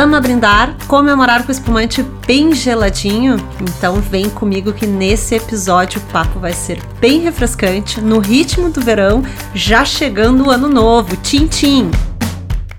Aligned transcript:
ama 0.00 0.18
brindar, 0.18 0.74
comemorar 0.88 1.44
com 1.44 1.52
espumante 1.52 2.02
bem 2.26 2.54
geladinho? 2.54 3.36
Então 3.60 3.96
vem 3.96 4.30
comigo 4.30 4.72
que 4.72 4.86
nesse 4.86 5.34
episódio 5.34 6.00
o 6.00 6.12
papo 6.12 6.40
vai 6.40 6.54
ser 6.54 6.80
bem 6.98 7.20
refrescante, 7.20 8.00
no 8.00 8.18
ritmo 8.18 8.70
do 8.70 8.80
verão, 8.80 9.22
já 9.54 9.84
chegando 9.84 10.46
o 10.46 10.50
ano 10.50 10.68
novo. 10.68 11.16
Tchim, 11.18 11.46
tchim! 11.46 12.09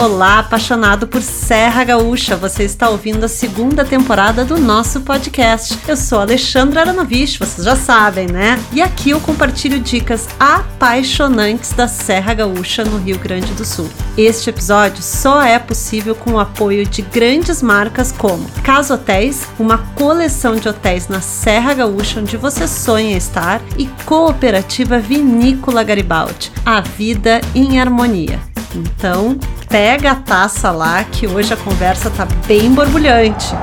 Olá, 0.01 0.39
apaixonado 0.39 1.05
por 1.05 1.21
Serra 1.21 1.83
Gaúcha. 1.83 2.35
Você 2.35 2.63
está 2.63 2.89
ouvindo 2.89 3.23
a 3.23 3.27
segunda 3.27 3.85
temporada 3.85 4.43
do 4.43 4.57
nosso 4.59 5.01
podcast. 5.01 5.77
Eu 5.87 5.95
sou 5.95 6.19
Alexandra 6.19 6.81
Aranovich, 6.81 7.37
vocês 7.37 7.63
já 7.63 7.75
sabem, 7.75 8.25
né? 8.25 8.59
E 8.73 8.81
aqui 8.81 9.11
eu 9.11 9.21
compartilho 9.21 9.79
dicas 9.79 10.27
apaixonantes 10.39 11.73
da 11.73 11.87
Serra 11.87 12.33
Gaúcha 12.33 12.83
no 12.83 12.97
Rio 12.97 13.19
Grande 13.19 13.53
do 13.53 13.63
Sul. 13.63 13.91
Este 14.17 14.49
episódio 14.49 15.03
só 15.03 15.43
é 15.43 15.59
possível 15.59 16.15
com 16.15 16.31
o 16.31 16.39
apoio 16.39 16.83
de 16.83 17.03
grandes 17.03 17.61
marcas 17.61 18.11
como 18.11 18.49
Casa 18.63 18.95
Hotéis, 18.95 19.43
uma 19.59 19.77
coleção 19.93 20.55
de 20.55 20.67
hotéis 20.67 21.09
na 21.09 21.21
Serra 21.21 21.75
Gaúcha 21.75 22.19
onde 22.19 22.37
você 22.37 22.67
sonha 22.67 23.15
estar, 23.15 23.61
e 23.77 23.85
Cooperativa 24.03 24.97
Vinícola 24.97 25.83
Garibaldi, 25.83 26.51
a 26.65 26.81
vida 26.81 27.39
em 27.53 27.79
harmonia. 27.79 28.39
Então, 28.75 29.37
pega 29.71 30.11
a 30.11 30.15
taça 30.15 30.69
lá 30.69 31.01
que 31.05 31.25
hoje 31.25 31.53
a 31.53 31.57
conversa 31.57 32.09
tá 32.09 32.27
bem 32.45 32.73
borbulhante 32.73 33.55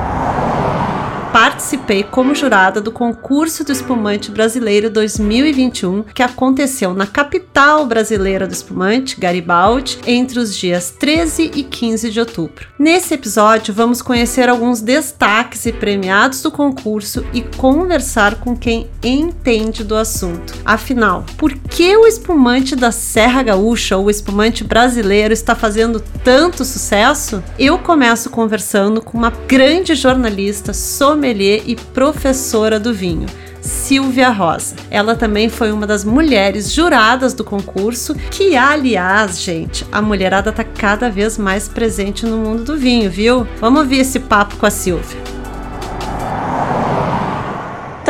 participei 1.31 2.03
como 2.03 2.33
jurada 2.33 2.81
do 2.81 2.91
concurso 2.91 3.63
do 3.63 3.71
espumante 3.71 4.31
brasileiro 4.31 4.89
2021 4.89 6.03
que 6.03 6.23
aconteceu 6.23 6.93
na 6.93 7.05
capital 7.05 7.85
brasileira 7.85 8.47
do 8.47 8.53
espumante, 8.53 9.19
Garibaldi, 9.19 9.99
entre 10.07 10.39
os 10.39 10.55
dias 10.55 10.91
13 10.97 11.51
e 11.53 11.63
15 11.63 12.09
de 12.09 12.19
outubro. 12.19 12.67
Nesse 12.79 13.13
episódio, 13.13 13.73
vamos 13.73 14.01
conhecer 14.01 14.49
alguns 14.49 14.81
destaques 14.81 15.65
e 15.65 15.71
premiados 15.71 16.41
do 16.41 16.51
concurso 16.51 17.23
e 17.31 17.41
conversar 17.41 18.35
com 18.35 18.55
quem 18.55 18.89
entende 19.03 19.83
do 19.83 19.95
assunto. 19.95 20.55
Afinal, 20.65 21.25
por 21.37 21.53
que 21.53 21.95
o 21.95 22.07
espumante 22.07 22.75
da 22.75 22.91
Serra 22.91 23.43
Gaúcha 23.43 23.97
ou 23.97 24.05
o 24.05 24.09
espumante 24.09 24.63
brasileiro 24.63 25.33
está 25.33 25.53
fazendo 25.53 26.03
tanto 26.23 26.65
sucesso? 26.65 27.43
Eu 27.57 27.77
começo 27.77 28.29
conversando 28.29 29.01
com 29.01 29.17
uma 29.17 29.31
grande 29.47 29.93
jornalista 29.93 30.73
sobre 30.73 31.18
sommelier 31.19 31.63
e 31.65 31.75
professora 31.75 32.79
do 32.79 32.93
vinho. 32.93 33.27
Silvia 33.61 34.29
Rosa. 34.29 34.73
Ela 34.89 35.17
também 35.17 35.49
foi 35.49 35.69
uma 35.69 35.85
das 35.85 36.05
mulheres 36.05 36.71
juradas 36.71 37.33
do 37.33 37.43
concurso, 37.43 38.15
que 38.31 38.55
aliás, 38.55 39.41
gente, 39.41 39.85
a 39.91 40.01
mulherada 40.01 40.49
tá 40.49 40.63
cada 40.63 41.09
vez 41.09 41.37
mais 41.37 41.67
presente 41.67 42.25
no 42.25 42.37
mundo 42.37 42.63
do 42.63 42.77
vinho, 42.77 43.11
viu? 43.11 43.45
Vamos 43.59 43.81
ouvir 43.81 43.99
esse 43.99 44.19
papo 44.21 44.55
com 44.55 44.65
a 44.65 44.71
Silvia. 44.71 45.38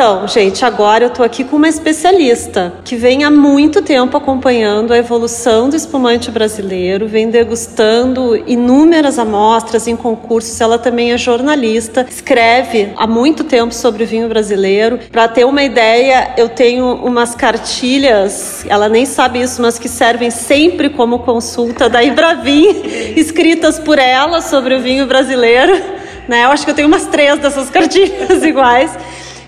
Então, 0.00 0.26
gente, 0.26 0.64
agora 0.64 1.04
eu 1.04 1.10
tô 1.10 1.22
aqui 1.22 1.44
com 1.44 1.56
uma 1.56 1.68
especialista 1.68 2.72
que 2.82 2.96
vem 2.96 3.22
há 3.22 3.30
muito 3.30 3.82
tempo 3.82 4.16
acompanhando 4.16 4.94
a 4.94 4.96
evolução 4.96 5.68
do 5.68 5.76
espumante 5.76 6.30
brasileiro, 6.30 7.06
vem 7.06 7.28
degustando 7.28 8.34
inúmeras 8.50 9.18
amostras 9.18 9.86
em 9.86 9.94
concursos. 9.94 10.58
Ela 10.58 10.78
também 10.78 11.12
é 11.12 11.18
jornalista, 11.18 12.06
escreve 12.08 12.94
há 12.96 13.06
muito 13.06 13.44
tempo 13.44 13.74
sobre 13.74 14.04
o 14.04 14.06
vinho 14.06 14.26
brasileiro. 14.26 14.98
Para 15.12 15.28
ter 15.28 15.44
uma 15.44 15.62
ideia, 15.62 16.32
eu 16.38 16.48
tenho 16.48 16.94
umas 17.04 17.34
cartilhas, 17.34 18.64
ela 18.70 18.88
nem 18.88 19.04
sabe 19.04 19.42
isso, 19.42 19.60
mas 19.60 19.78
que 19.78 19.86
servem 19.86 20.30
sempre 20.30 20.88
como 20.88 21.18
consulta 21.18 21.90
da 21.90 22.02
Ibravin, 22.02 22.84
escritas 23.20 23.78
por 23.78 23.98
ela 23.98 24.40
sobre 24.40 24.74
o 24.74 24.80
vinho 24.80 25.06
brasileiro. 25.06 25.78
Né? 26.26 26.46
Eu 26.46 26.52
acho 26.52 26.64
que 26.64 26.70
eu 26.70 26.74
tenho 26.74 26.88
umas 26.88 27.04
três 27.04 27.38
dessas 27.38 27.68
cartilhas 27.68 28.40
iguais. 28.42 28.92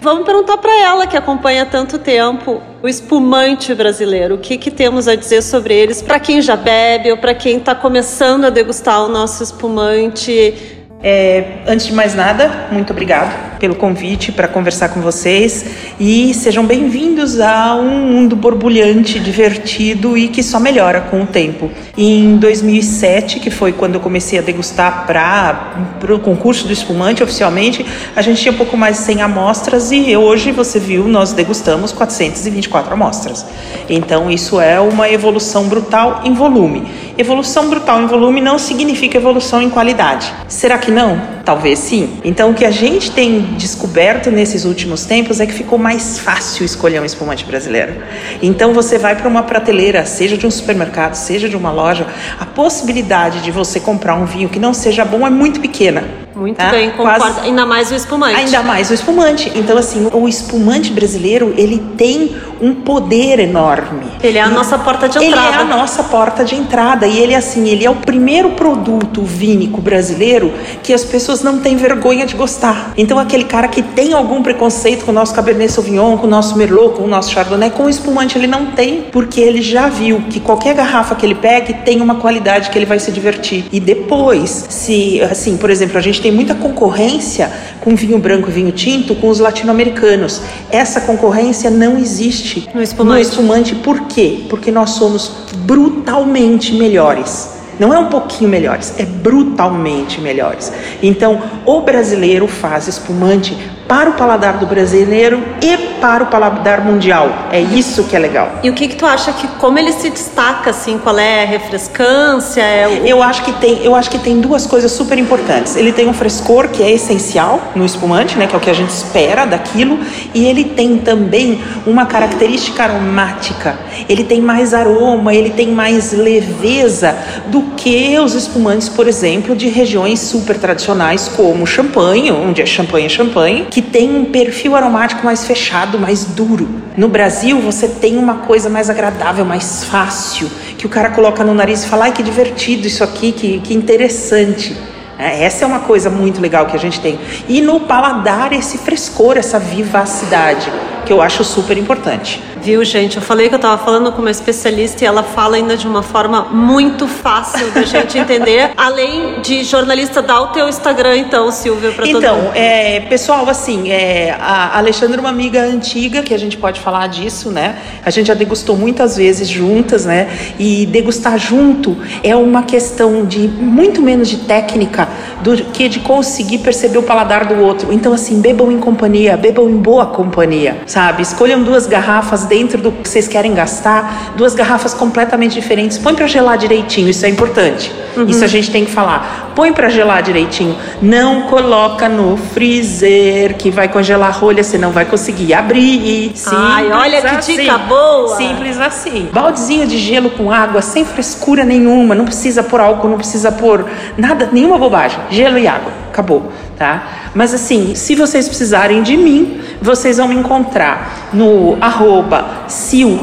Vamos 0.02 0.24
perguntar 0.26 0.56
para 0.56 0.76
ela, 0.80 1.06
que 1.06 1.16
acompanha 1.16 1.64
tanto 1.64 1.96
tempo, 1.96 2.60
o 2.82 2.88
espumante 2.88 3.72
brasileiro. 3.72 4.34
O 4.34 4.38
que, 4.38 4.58
que 4.58 4.68
temos 4.68 5.06
a 5.06 5.14
dizer 5.14 5.42
sobre 5.42 5.74
eles 5.74 6.02
para 6.02 6.18
quem 6.18 6.42
já 6.42 6.56
bebe 6.56 7.12
ou 7.12 7.18
para 7.18 7.32
quem 7.32 7.58
está 7.58 7.72
começando 7.72 8.46
a 8.46 8.50
degustar 8.50 9.04
o 9.04 9.08
nosso 9.08 9.44
espumante? 9.44 10.81
É, 11.04 11.58
antes 11.66 11.86
de 11.86 11.92
mais 11.92 12.14
nada, 12.14 12.68
muito 12.70 12.92
obrigado 12.92 13.58
pelo 13.58 13.74
convite 13.74 14.30
para 14.30 14.46
conversar 14.46 14.88
com 14.90 15.00
vocês 15.00 15.64
e 15.98 16.32
sejam 16.34 16.64
bem-vindos 16.64 17.40
a 17.40 17.74
um 17.76 18.06
mundo 18.06 18.36
borbulhante, 18.36 19.18
divertido 19.18 20.16
e 20.16 20.28
que 20.28 20.42
só 20.44 20.60
melhora 20.60 21.00
com 21.00 21.22
o 21.22 21.26
tempo. 21.26 21.70
Em 21.96 22.36
2007, 22.36 23.41
que 23.41 23.50
foi 23.50 23.72
quando 23.72 23.94
eu 23.94 24.00
comecei 24.00 24.38
a 24.38 24.42
degustar 24.42 25.06
para 25.06 26.14
o 26.14 26.20
concurso 26.20 26.66
do 26.66 26.72
espumante 26.72 27.22
oficialmente, 27.22 27.84
a 28.14 28.22
gente 28.22 28.41
tinha 28.41 28.52
pouco 28.52 28.76
mais 28.76 28.98
de 28.98 29.02
100 29.02 29.22
amostras 29.22 29.91
e 29.91 30.16
hoje, 30.16 30.52
você 30.52 30.78
viu, 30.78 31.08
nós 31.08 31.32
degustamos 31.32 31.91
424 31.91 32.92
amostras. 32.94 33.44
Então, 33.88 34.30
isso 34.30 34.60
é 34.60 34.78
uma 34.78 35.08
evolução 35.08 35.64
brutal 35.64 36.22
em 36.24 36.32
volume. 36.32 36.84
Evolução 37.18 37.68
brutal 37.68 38.02
em 38.02 38.06
volume 38.06 38.41
não 38.41 38.58
significa 38.58 39.18
evolução 39.18 39.60
em 39.60 39.68
qualidade. 39.68 40.32
Será 40.48 40.78
que 40.78 40.91
não? 40.92 41.20
Talvez 41.44 41.78
sim. 41.78 42.20
Então, 42.25 42.50
o 42.50 42.54
que 42.54 42.64
a 42.64 42.70
gente 42.70 43.10
tem 43.10 43.41
descoberto 43.56 44.30
nesses 44.30 44.64
últimos 44.64 45.04
tempos 45.04 45.41
é 45.41 45.47
que 45.47 45.53
ficou 45.53 45.78
mais 45.78 46.19
fácil 46.19 46.64
escolher 46.64 47.00
um 47.00 47.04
espumante 47.04 47.44
brasileiro. 47.44 47.94
Então, 48.41 48.72
você 48.72 48.98
vai 48.98 49.16
para 49.16 49.28
uma 49.28 49.42
prateleira, 49.42 50.04
seja 50.04 50.36
de 50.36 50.47
um 50.47 50.50
supermercado, 50.50 51.14
seja 51.14 51.48
de 51.48 51.56
uma 51.56 51.72
loja, 51.72 52.06
a 52.38 52.47
possibilidade 52.47 53.41
de 53.41 53.50
você 53.50 53.80
comprar 53.80 54.14
um 54.14 54.25
vinho 54.25 54.48
que 54.48 54.58
não 54.58 54.72
seja 54.72 55.04
bom 55.04 55.26
é 55.26 55.30
muito 55.30 55.60
pequena. 55.60 56.04
Muito 56.34 56.56
tá? 56.56 56.70
bem, 56.70 56.91
concordo. 56.91 57.20
Quase... 57.20 57.41
Ainda 57.41 57.66
mais 57.66 57.91
o 57.91 57.94
espumante. 57.94 58.36
Ainda 58.36 58.62
mais 58.62 58.91
o 58.91 58.94
espumante. 58.94 59.53
Então, 59.54 59.76
assim, 59.76 60.09
o 60.12 60.28
espumante 60.28 60.92
brasileiro, 60.92 61.53
ele 61.56 61.78
tem 61.97 62.36
um 62.62 62.72
poder 62.74 63.40
enorme. 63.40 64.06
Ele 64.22 64.38
é 64.38 64.40
a 64.40 64.48
nossa 64.48 64.78
porta 64.78 65.08
de 65.08 65.18
entrada. 65.18 65.48
Ele 65.48 65.56
é 65.56 65.60
a 65.60 65.64
nossa 65.64 66.04
porta 66.04 66.44
de 66.44 66.54
entrada. 66.54 67.06
E 67.08 67.18
ele, 67.18 67.34
assim, 67.34 67.68
ele 67.68 67.84
é 67.84 67.90
o 67.90 67.96
primeiro 67.96 68.50
produto 68.50 69.22
vínico 69.22 69.80
brasileiro 69.80 70.52
que 70.80 70.92
as 70.92 71.04
pessoas 71.04 71.42
não 71.42 71.58
têm 71.58 71.76
vergonha 71.76 72.24
de 72.24 72.36
gostar. 72.36 72.92
Então, 72.96 73.18
aquele 73.18 73.44
cara 73.44 73.66
que 73.66 73.82
tem 73.82 74.12
algum 74.12 74.44
preconceito 74.44 75.04
com 75.04 75.10
o 75.10 75.14
nosso 75.14 75.34
Cabernet 75.34 75.72
Sauvignon, 75.72 76.16
com 76.16 76.28
o 76.28 76.30
nosso 76.30 76.56
Merlot, 76.56 76.94
com 76.94 77.02
o 77.02 77.08
nosso 77.08 77.32
Chardonnay, 77.32 77.70
com 77.70 77.84
o 77.84 77.90
espumante 77.90 78.38
ele 78.38 78.46
não 78.46 78.66
tem, 78.66 79.02
porque 79.10 79.40
ele 79.40 79.60
já 79.60 79.88
viu 79.88 80.22
que 80.30 80.38
qualquer 80.38 80.74
garrafa 80.74 81.16
que 81.16 81.26
ele 81.26 81.34
pegue 81.34 81.74
tem 81.74 82.00
uma 82.00 82.14
qualidade 82.14 82.70
que 82.70 82.78
ele 82.78 82.86
vai 82.86 83.00
se 83.00 83.10
divertir. 83.10 83.64
E 83.72 83.80
depois, 83.80 84.66
se, 84.68 85.20
assim, 85.22 85.56
por 85.56 85.68
exemplo, 85.68 85.98
a 85.98 86.00
gente 86.00 86.20
tem 86.20 86.30
muita 86.30 86.54
concorrência 86.54 87.50
com 87.80 87.96
vinho 87.96 88.18
branco 88.18 88.48
e 88.48 88.52
vinho 88.52 88.70
tinto 88.70 89.16
com 89.16 89.28
os 89.28 89.40
latino-americanos. 89.40 90.40
Essa 90.70 91.00
concorrência 91.00 91.68
não 91.68 91.98
existe 91.98 92.51
no 92.74 92.82
espumante. 92.82 93.14
no 93.14 93.18
espumante. 93.18 93.74
Por 93.76 94.02
quê? 94.02 94.44
Porque 94.48 94.70
nós 94.70 94.90
somos 94.90 95.32
brutalmente 95.64 96.74
melhores. 96.74 97.60
Não 97.78 97.92
é 97.92 97.98
um 97.98 98.06
pouquinho 98.06 98.50
melhores, 98.50 98.94
é 98.98 99.04
brutalmente 99.04 100.20
melhores. 100.20 100.72
Então, 101.02 101.42
o 101.64 101.80
brasileiro 101.80 102.46
faz 102.46 102.86
espumante 102.86 103.56
para 103.92 104.08
o 104.08 104.14
paladar 104.14 104.56
do 104.56 104.64
brasileiro 104.64 105.44
e 105.60 105.76
para 106.00 106.25
o 106.25 106.26
paladar 106.28 106.80
mundial. 106.80 107.28
É 107.53 107.60
isso 107.60 108.04
que 108.04 108.16
é 108.16 108.19
legal. 108.19 108.50
E 108.62 108.70
o 108.70 108.72
que, 108.72 108.88
que 108.88 108.97
tu 108.97 109.04
acha 109.04 109.34
que 109.34 109.47
como 109.47 109.78
ele 109.78 109.92
se 109.92 110.08
destaca 110.08 110.70
assim? 110.70 110.97
Qual 110.97 111.19
é 111.19 111.42
a 111.42 111.47
refrescância? 111.47 112.62
É 112.62 112.88
o... 112.88 113.06
Eu 113.06 113.22
acho 113.22 113.42
que 113.44 113.53
tem, 113.53 113.84
eu 113.84 113.94
acho 113.94 114.08
que 114.08 114.19
tem 114.19 114.41
duas 114.41 114.66
coisas 114.66 114.91
super 114.92 115.19
importantes. 115.19 115.76
Ele 115.76 115.92
tem 115.92 116.08
um 116.08 116.14
frescor 116.14 116.69
que 116.69 116.82
é 116.82 116.91
essencial 116.91 117.60
no 117.75 117.84
espumante, 117.84 118.38
né, 118.38 118.47
que 118.47 118.54
é 118.54 118.56
o 118.56 118.60
que 118.62 118.70
a 118.70 118.75
gente 118.75 118.88
espera 118.88 119.44
daquilo, 119.44 120.00
e 120.32 120.47
ele 120.47 120.64
tem 120.64 120.97
também 120.97 121.60
uma 121.86 122.06
característica 122.06 122.84
aromática. 122.84 123.78
Ele 124.09 124.24
tem 124.24 124.41
mais 124.41 124.72
aroma, 124.72 125.34
ele 125.34 125.50
tem 125.50 125.68
mais 125.68 126.12
leveza 126.12 127.15
do 127.48 127.60
que 127.77 128.18
os 128.18 128.33
espumantes, 128.33 128.89
por 128.89 129.06
exemplo, 129.06 129.54
de 129.54 129.68
regiões 129.68 130.18
super 130.18 130.56
tradicionais 130.56 131.28
como 131.28 131.66
champanhe, 131.66 132.33
onde 132.33 132.62
é 132.62 132.65
champanhe 132.65 133.10
champanhe, 133.10 133.66
que 133.71 133.81
tem 133.82 134.14
um 134.14 134.26
perfil 134.26 134.74
aromático 134.74 135.24
mais 135.24 135.44
fechado, 135.44 135.98
mais 135.98 136.24
duro. 136.24 136.68
No 136.96 137.08
Brasil, 137.08 137.60
você 137.60 137.88
tem 137.88 138.16
uma 138.16 138.34
coisa 138.38 138.68
mais 138.68 138.88
agradável, 138.88 139.44
mais 139.44 139.84
fácil, 139.84 140.50
que 140.78 140.86
o 140.86 140.88
cara 140.88 141.10
coloca 141.10 141.42
no 141.44 141.54
nariz 141.54 141.84
e 141.84 141.88
fala: 141.88 142.04
ai 142.04 142.12
que 142.12 142.22
divertido 142.22 142.86
isso 142.86 143.02
aqui, 143.02 143.32
que, 143.32 143.60
que 143.60 143.74
interessante. 143.74 144.76
É, 145.18 145.44
essa 145.44 145.64
é 145.64 145.66
uma 145.66 145.80
coisa 145.80 146.10
muito 146.10 146.40
legal 146.40 146.66
que 146.66 146.76
a 146.76 146.78
gente 146.78 147.00
tem. 147.00 147.18
E 147.48 147.60
no 147.60 147.80
paladar, 147.80 148.52
esse 148.52 148.78
frescor, 148.78 149.36
essa 149.36 149.58
vivacidade, 149.58 150.72
que 151.04 151.12
eu 151.12 151.20
acho 151.22 151.44
super 151.44 151.76
importante. 151.78 152.42
Viu, 152.62 152.84
gente? 152.84 153.16
Eu 153.16 153.22
falei 153.22 153.48
que 153.48 153.56
eu 153.56 153.59
tava 153.59 153.82
falando 153.82 154.12
com 154.12 154.20
uma 154.20 154.30
especialista 154.30 155.03
e 155.03 155.06
ela 155.06 155.24
fala 155.24 155.56
ainda 155.56 155.76
de 155.76 155.84
uma 155.84 156.00
forma 156.00 156.44
muito 156.44 157.09
fácil 157.09 157.68
da 157.72 157.82
gente 157.82 158.16
entender. 158.16 158.70
Além 158.78 159.41
de 159.41 159.64
jornalista, 159.64 160.22
dá 160.22 160.41
o 160.41 160.47
teu 160.48 160.68
Instagram, 160.68 161.16
então, 161.16 161.50
Silvia, 161.50 161.91
para 161.91 162.06
todo 162.06 162.18
então, 162.18 162.36
mundo. 162.36 162.50
Então, 162.50 162.62
é, 162.62 163.00
pessoal, 163.00 163.48
assim, 163.48 163.91
é, 163.91 164.36
a 164.38 164.78
Alexandra 164.78 165.16
é 165.16 165.20
uma 165.20 165.28
amiga 165.28 165.60
antiga, 165.60 166.22
que 166.22 166.32
a 166.32 166.38
gente 166.38 166.56
pode 166.56 166.78
falar 166.78 167.09
disso, 167.09 167.50
né? 167.50 167.80
A 168.04 168.10
gente 168.10 168.28
já 168.28 168.34
degustou 168.34 168.76
muitas 168.76 169.16
vezes 169.16 169.48
juntas, 169.48 170.06
né? 170.06 170.30
E 170.56 170.86
degustar 170.86 171.36
junto 171.38 171.97
é 172.22 172.36
uma 172.36 172.62
questão 172.62 173.26
de 173.26 173.41
muito 173.48 174.00
menos 174.00 174.28
de 174.28 174.36
técnica 174.36 175.08
do 175.42 175.56
que 175.56 175.88
de 175.88 175.98
conseguir 175.98 176.58
perceber 176.58 176.98
o 176.98 177.03
paladar 177.03 177.44
do 177.44 177.60
outro. 177.60 177.92
Então, 177.92 178.12
assim, 178.12 178.41
bebam 178.41 178.70
em 178.70 178.78
companhia, 178.78 179.36
bebam 179.36 179.68
em 179.68 179.76
boa 179.76 180.06
companhia, 180.06 180.76
sabe? 180.86 181.22
Escolham 181.22 181.60
duas 181.65 181.88
garrafas 181.88 182.52
dentro 182.53 182.83
do 182.83 182.93
que 182.93 183.09
vocês 183.09 183.27
querem 183.27 183.54
gastar, 183.54 184.34
duas 184.37 184.54
garrafas 184.54 184.93
completamente 184.93 185.54
diferentes. 185.54 185.97
Põe 185.97 186.15
para 186.15 186.27
gelar 186.27 186.59
direitinho, 186.59 187.09
isso 187.09 187.25
é 187.25 187.31
importante. 187.31 187.91
Uhum. 188.15 188.27
Isso 188.27 188.45
a 188.45 188.47
gente 188.47 188.71
tem 188.71 188.84
que 188.84 188.91
falar. 188.91 189.53
Põe 189.57 189.72
para 189.72 189.89
gelar 189.89 190.22
direitinho. 190.22 190.77
Não 191.01 191.43
coloca 191.43 192.10
no 192.10 192.37
freezer 192.37 193.57
que 193.57 193.71
vai 193.71 193.89
congelar 193.89 194.28
a 194.28 194.33
rolha, 194.33 194.63
você 194.63 194.77
não 194.77 194.91
vai 194.91 195.07
conseguir 195.07 195.54
abrir. 195.54 196.33
Simples 196.34 196.53
Ai, 196.53 196.93
olha 196.93 197.22
que 197.22 197.27
assim. 197.28 197.57
dica 197.57 197.78
boa. 197.78 198.37
Simples 198.37 198.78
assim. 198.78 199.31
Baldezinho 199.33 199.87
de 199.87 199.97
gelo 199.97 200.28
com 200.28 200.53
água, 200.53 200.83
sem 200.83 201.07
frescura 201.07 201.65
nenhuma. 201.65 202.15
Não 202.15 202.27
precisa 202.27 202.63
pôr 202.63 202.83
álcool, 202.83 203.09
não 203.09 203.16
precisa 203.16 203.51
pôr 203.51 203.87
nada, 204.19 204.51
nenhuma 204.53 204.77
bobagem. 204.77 205.19
Gelo 205.31 205.59
e 205.59 205.66
água. 205.66 205.91
Acabou 206.10 206.53
tá? 206.82 207.30
Mas 207.32 207.54
assim, 207.54 207.94
se 207.94 208.16
vocês 208.16 208.48
precisarem 208.48 209.04
de 209.04 209.16
mim, 209.16 209.60
vocês 209.80 210.16
vão 210.16 210.26
me 210.26 210.34
encontrar 210.34 211.30
no 211.32 211.78
arroba 211.80 212.66
sil 212.66 213.14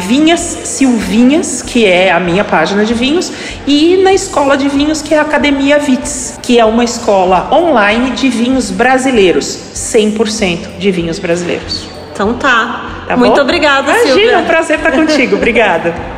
vinhas, 0.00 0.40
silvinhas, 0.40 1.60
que 1.60 1.84
é 1.84 2.10
a 2.10 2.18
minha 2.18 2.44
página 2.44 2.86
de 2.86 2.94
vinhos, 2.94 3.30
e 3.66 3.98
na 3.98 4.14
escola 4.14 4.56
de 4.56 4.66
vinhos, 4.66 5.02
que 5.02 5.12
é 5.12 5.18
a 5.18 5.22
Academia 5.22 5.78
Vits, 5.78 6.38
que 6.42 6.58
é 6.58 6.64
uma 6.64 6.84
escola 6.84 7.50
online 7.52 8.12
de 8.12 8.30
vinhos 8.30 8.70
brasileiros, 8.70 9.44
100% 9.74 10.78
de 10.78 10.90
vinhos 10.90 11.18
brasileiros. 11.18 11.86
Então 12.14 12.32
tá. 12.32 13.04
tá 13.06 13.16
Muito 13.16 13.34
bom? 13.34 13.42
obrigada, 13.42 13.92
Imagina, 13.92 14.14
Silvia. 14.14 14.32
é 14.32 14.38
um 14.38 14.46
prazer 14.46 14.78
estar 14.78 14.92
contigo. 14.92 15.36
Obrigada. 15.36 15.94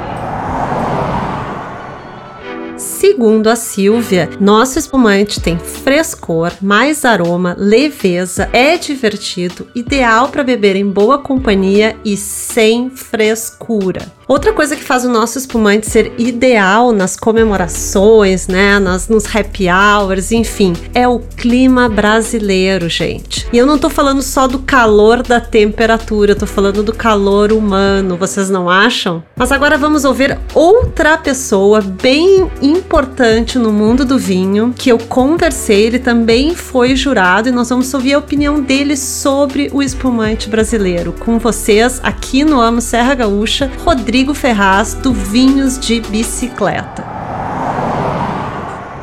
Segundo 3.00 3.48
a 3.48 3.56
Silvia, 3.56 4.28
nosso 4.38 4.78
espumante 4.78 5.40
tem 5.40 5.58
frescor, 5.58 6.52
mais 6.60 7.02
aroma, 7.02 7.56
leveza, 7.58 8.50
é 8.52 8.76
divertido, 8.76 9.66
ideal 9.74 10.28
para 10.28 10.44
beber 10.44 10.76
em 10.76 10.86
boa 10.86 11.16
companhia 11.16 11.96
e 12.04 12.14
sem 12.14 12.90
frescura. 12.90 14.02
Outra 14.30 14.52
coisa 14.52 14.76
que 14.76 14.84
faz 14.84 15.04
o 15.04 15.08
nosso 15.08 15.38
espumante 15.38 15.90
ser 15.90 16.12
ideal 16.16 16.92
nas 16.92 17.16
comemorações, 17.16 18.46
né, 18.46 18.78
nas, 18.78 19.08
nos 19.08 19.24
happy 19.26 19.66
hours, 19.68 20.30
enfim, 20.30 20.72
é 20.94 21.08
o 21.08 21.18
clima 21.18 21.88
brasileiro, 21.88 22.88
gente. 22.88 23.48
E 23.52 23.58
eu 23.58 23.66
não 23.66 23.76
tô 23.76 23.90
falando 23.90 24.22
só 24.22 24.46
do 24.46 24.60
calor 24.60 25.24
da 25.24 25.40
temperatura, 25.40 26.30
eu 26.30 26.36
tô 26.36 26.46
falando 26.46 26.80
do 26.80 26.92
calor 26.92 27.50
humano, 27.50 28.16
vocês 28.16 28.48
não 28.48 28.70
acham? 28.70 29.20
Mas 29.34 29.50
agora 29.50 29.76
vamos 29.76 30.04
ouvir 30.04 30.38
outra 30.54 31.18
pessoa 31.18 31.80
bem 31.80 32.48
importante 32.62 33.58
no 33.58 33.72
mundo 33.72 34.04
do 34.04 34.16
vinho, 34.16 34.72
que 34.78 34.92
eu 34.92 34.98
conversei, 34.98 35.86
ele 35.86 35.98
também 35.98 36.54
foi 36.54 36.94
jurado 36.94 37.48
e 37.48 37.52
nós 37.52 37.68
vamos 37.68 37.92
ouvir 37.92 38.14
a 38.14 38.18
opinião 38.20 38.60
dele 38.60 38.96
sobre 38.96 39.68
o 39.72 39.82
espumante 39.82 40.48
brasileiro. 40.48 41.12
Com 41.18 41.36
vocês, 41.36 41.98
aqui 42.00 42.44
no 42.44 42.60
Amo 42.60 42.80
Serra 42.80 43.16
Gaúcha, 43.16 43.68
Rodrigo 43.84 44.19
Rodrigo 44.20 44.34
Ferraz 44.34 44.92
do 44.92 45.14
Vinhos 45.14 45.78
de 45.78 45.98
Bicicleta. 46.02 46.99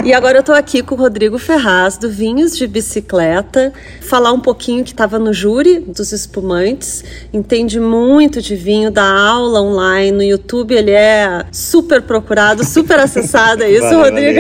E 0.08 0.14
agora 0.14 0.38
eu 0.38 0.44
tô 0.44 0.54
aqui 0.54 0.82
com 0.82 0.96
o 0.96 0.98
Rodrigo 0.98 1.38
Ferraz, 1.38 1.98
do 1.98 2.10
Vinhos 2.10 2.56
de 2.56 2.66
Bicicleta, 2.66 3.74
falar 4.00 4.32
um 4.32 4.40
pouquinho 4.40 4.82
que 4.82 4.92
estava 4.92 5.20
no 5.20 5.34
júri 5.34 5.80
dos 5.80 6.14
espumantes, 6.14 7.04
entende 7.34 7.78
muito 7.78 8.42
de 8.42 8.56
vinho, 8.56 8.90
dá 8.90 9.04
aula 9.04 9.62
online 9.62 10.14
no 10.14 10.24
YouTube, 10.24 10.74
ele 10.74 10.92
é 10.92 11.46
super 11.52 12.02
procurado, 12.02 12.64
super 12.64 12.98
acessado, 13.02 13.64
é 13.64 13.70
isso, 13.70 13.94
Rodrigo? 13.98 14.40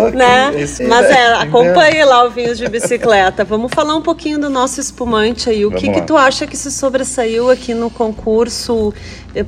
oh, 0.00 0.08
né? 0.16 0.50
Mas 0.88 1.10
é, 1.10 1.34
acompanhe 1.34 2.02
lá 2.02 2.24
o 2.24 2.30
Vinhos 2.30 2.56
de 2.56 2.66
Bicicleta. 2.70 3.44
Vamos 3.44 3.70
falar 3.74 3.94
um 3.94 4.02
pouquinho 4.02 4.38
do 4.38 4.48
nosso 4.48 4.80
espumante 4.80 5.50
aí. 5.50 5.66
O 5.66 5.68
Vamos 5.68 5.84
que, 5.84 5.92
que 5.92 6.00
tu 6.06 6.16
acha 6.16 6.46
que 6.46 6.56
se 6.56 6.70
sobressaiu 6.70 7.50
aqui 7.50 7.74
no 7.74 7.90
concurso 7.90 8.94